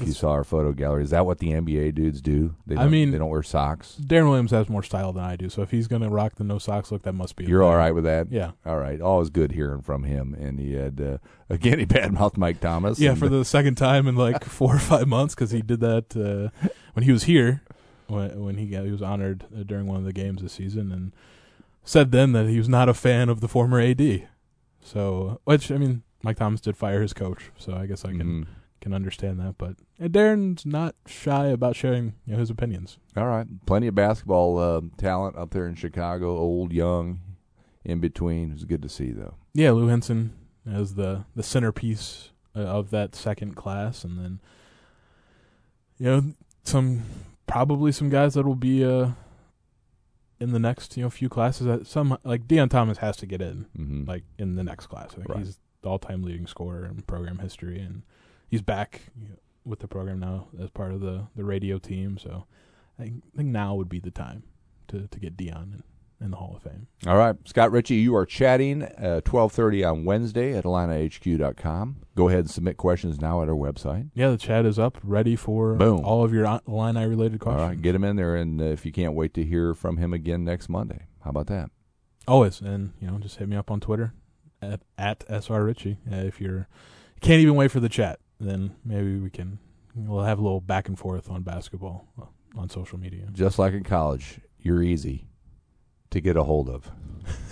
If 0.00 0.06
you 0.06 0.12
saw 0.12 0.30
our 0.32 0.44
photo 0.44 0.72
gallery, 0.72 1.02
is 1.04 1.10
that 1.10 1.24
what 1.26 1.38
the 1.38 1.50
NBA 1.52 1.94
dudes 1.94 2.20
do? 2.20 2.54
They 2.66 2.76
I 2.76 2.82
don't- 2.82 2.90
mean- 2.90 3.10
they 3.10 3.18
don't 3.18 3.28
wear 3.30 3.42
socks. 3.42 3.98
Deron 4.02 4.28
Williams 4.28 4.50
has 4.50 4.68
more 4.68 4.82
style 4.82 5.12
than 5.12 5.24
I 5.24 5.36
do, 5.36 5.48
so 5.48 5.62
if 5.62 5.70
he's 5.70 5.86
gonna 5.88 6.08
rock 6.10 6.34
the 6.36 6.44
no 6.44 6.58
socks 6.58 6.90
look, 6.92 7.02
that 7.02 7.12
must 7.14 7.36
be. 7.36 7.44
You're 7.44 7.62
all 7.62 7.76
right 7.76 7.92
with 7.92 8.04
that? 8.04 8.30
Yeah, 8.32 8.52
All 8.66 8.78
right. 8.78 9.00
Always 9.00 9.30
good 9.30 9.52
hearing 9.52 9.82
from 9.82 10.04
him. 10.04 10.34
And 10.34 10.58
he 10.58 10.72
had, 10.74 11.00
uh, 11.00 11.18
again, 11.48 11.78
he 11.80 11.86
badmouthed 11.86 12.36
Mike 12.36 12.60
Thomas. 12.60 12.98
yeah, 12.98 13.10
and- 13.10 13.18
for 13.18 13.28
the 13.28 13.44
second 13.44 13.76
time 13.76 14.06
in 14.06 14.16
like 14.16 14.44
four 14.58 14.76
or 14.76 14.80
five 14.80 15.06
months 15.08 15.34
because 15.34 15.50
he 15.50 15.62
did 15.62 15.80
that 15.80 16.16
uh, 16.16 16.68
when 16.94 17.04
he 17.04 17.12
was 17.12 17.24
here, 17.24 17.62
when 18.08 18.42
when 18.42 18.56
he 18.58 18.66
got 18.66 18.84
he 18.84 18.90
was 18.90 19.02
honored 19.02 19.44
uh, 19.58 19.62
during 19.62 19.86
one 19.86 19.96
of 19.98 20.04
the 20.04 20.12
games 20.12 20.42
this 20.42 20.52
season, 20.52 20.92
and 20.92 21.12
said 21.84 22.12
then 22.12 22.32
that 22.32 22.48
he 22.48 22.58
was 22.58 22.68
not 22.68 22.88
a 22.88 22.94
fan 22.94 23.28
of 23.28 23.40
the 23.40 23.48
former 23.48 23.80
AD. 23.80 24.28
So, 24.82 25.40
which 25.44 25.70
I 25.72 25.78
mean, 25.78 26.02
Mike 26.22 26.36
Thomas 26.36 26.60
did 26.60 26.76
fire 26.76 27.00
his 27.02 27.12
coach, 27.12 27.50
so 27.58 27.74
I 27.74 27.86
guess 27.86 28.04
I 28.04 28.08
can 28.12 28.20
Mhm. 28.44 28.46
Can 28.84 28.92
understand 28.92 29.40
that. 29.40 29.54
But 29.56 29.76
and 29.98 30.12
Deron's 30.12 30.66
not 30.66 30.94
shy 31.06 31.46
about 31.46 31.74
sharing 31.74 32.12
you 32.26 32.34
know, 32.34 32.38
his 32.38 32.50
opinions. 32.50 32.98
All 33.16 33.26
right, 33.26 33.46
plenty 33.64 33.86
of 33.86 33.94
basketball 33.94 34.58
uh, 34.58 34.82
talent 34.98 35.36
up 35.38 35.52
there 35.52 35.66
in 35.66 35.74
Chicago, 35.74 36.36
old, 36.36 36.70
young, 36.70 37.20
in 37.82 37.98
between. 38.00 38.50
It 38.50 38.54
was 38.54 38.64
good 38.66 38.82
to 38.82 38.90
see, 38.90 39.10
though. 39.10 39.36
Yeah, 39.54 39.70
Lou 39.70 39.86
Henson 39.88 40.34
as 40.70 40.96
the 40.96 41.24
the 41.34 41.42
centerpiece 41.42 42.28
uh, 42.54 42.58
of 42.60 42.90
that 42.90 43.14
second 43.14 43.54
class, 43.56 44.04
and 44.04 44.18
then 44.18 44.40
you 45.98 46.06
know 46.06 46.22
some 46.64 47.04
probably 47.46 47.90
some 47.90 48.10
guys 48.10 48.34
that 48.34 48.44
will 48.44 48.54
be 48.54 48.84
uh 48.84 49.12
in 50.40 50.52
the 50.52 50.58
next 50.58 50.96
you 50.96 51.02
know 51.04 51.08
few 51.10 51.28
classes. 51.30 51.66
That 51.66 51.86
some 51.86 52.18
like 52.22 52.46
Deon 52.46 52.68
Thomas 52.68 52.98
has 52.98 53.16
to 53.18 53.26
get 53.26 53.40
in 53.40 53.64
Mm-hmm. 53.78 54.04
like 54.06 54.24
in 54.38 54.56
the 54.56 54.64
next 54.64 54.88
class. 54.88 55.10
I 55.12 55.16
think 55.16 55.28
Right. 55.30 55.38
he's 55.38 55.58
the 55.82 55.88
all-time 55.88 56.22
leading 56.22 56.46
scorer 56.46 56.84
in 56.84 57.00
program 57.02 57.38
history, 57.38 57.78
and 57.80 58.02
he's 58.54 58.62
back 58.62 59.00
with 59.64 59.80
the 59.80 59.88
program 59.88 60.20
now 60.20 60.46
as 60.62 60.70
part 60.70 60.92
of 60.92 61.00
the 61.00 61.26
the 61.34 61.42
radio 61.42 61.76
team. 61.76 62.16
So 62.16 62.46
I 63.00 63.02
think 63.02 63.48
now 63.48 63.74
would 63.74 63.88
be 63.88 63.98
the 63.98 64.12
time 64.12 64.44
to 64.88 65.08
to 65.08 65.18
get 65.18 65.36
Deon 65.36 65.74
in, 65.74 65.82
in 66.20 66.30
the 66.30 66.36
Hall 66.36 66.54
of 66.54 66.62
Fame. 66.62 66.86
All 67.04 67.16
right, 67.16 67.34
Scott 67.46 67.72
Richey, 67.72 67.96
you 67.96 68.14
are 68.14 68.24
chatting 68.24 68.84
uh, 68.84 69.22
twelve 69.24 69.50
thirty 69.50 69.82
on 69.82 70.04
Wednesday 70.04 70.56
at 70.56 70.62
IlliniHQ.com. 70.62 71.96
Go 72.14 72.28
ahead 72.28 72.40
and 72.40 72.50
submit 72.50 72.76
questions 72.76 73.20
now 73.20 73.42
at 73.42 73.48
our 73.48 73.56
website. 73.56 74.10
Yeah, 74.14 74.30
the 74.30 74.36
chat 74.36 74.64
is 74.64 74.78
up, 74.78 74.98
ready 75.02 75.34
for 75.34 75.74
Boom. 75.74 76.04
all 76.04 76.22
of 76.24 76.32
your 76.32 76.60
Illini 76.68 77.06
related 77.06 77.40
questions. 77.40 77.60
All 77.60 77.68
right, 77.68 77.82
get 77.82 77.96
him 77.96 78.04
in 78.04 78.14
there, 78.14 78.36
and 78.36 78.60
uh, 78.60 78.66
if 78.66 78.86
you 78.86 78.92
can't 78.92 79.14
wait 79.14 79.34
to 79.34 79.42
hear 79.42 79.74
from 79.74 79.96
him 79.96 80.12
again 80.12 80.44
next 80.44 80.68
Monday, 80.68 81.06
how 81.24 81.30
about 81.30 81.48
that? 81.48 81.70
Always, 82.28 82.60
and 82.60 82.92
you 83.00 83.08
know, 83.08 83.18
just 83.18 83.38
hit 83.38 83.48
me 83.48 83.56
up 83.56 83.68
on 83.68 83.80
Twitter 83.80 84.14
at 84.62 84.80
at 84.96 85.24
sr 85.42 85.62
richey 85.62 85.98
uh, 86.10 86.14
if 86.14 86.40
you're 86.40 86.68
can't 87.20 87.40
even 87.40 87.56
wait 87.56 87.70
for 87.72 87.80
the 87.80 87.88
chat. 87.88 88.20
Then 88.40 88.76
maybe 88.84 89.18
we 89.18 89.30
can 89.30 89.58
we'll 89.94 90.24
have 90.24 90.38
a 90.38 90.42
little 90.42 90.60
back 90.60 90.88
and 90.88 90.98
forth 90.98 91.30
on 91.30 91.42
basketball 91.42 92.08
uh, 92.20 92.26
on 92.58 92.68
social 92.68 92.98
media. 92.98 93.28
Just 93.32 93.58
like 93.58 93.72
in 93.72 93.84
college, 93.84 94.40
you're 94.58 94.82
easy 94.82 95.28
to 96.10 96.20
get 96.20 96.36
a 96.36 96.44
hold 96.44 96.68
of. 96.68 96.90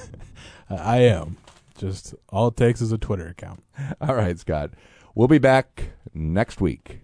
I 0.71 0.99
am 0.99 1.37
just 1.77 2.15
all 2.29 2.49
it 2.49 2.57
takes 2.57 2.81
is 2.81 2.93
a 2.93 2.99
Twitter 2.99 3.27
account. 3.27 3.63
All 4.01 4.15
right, 4.15 4.39
Scott. 4.39 4.71
We'll 5.15 5.29
be 5.29 5.39
back 5.39 5.91
next 6.15 6.61
week. 6.61 7.01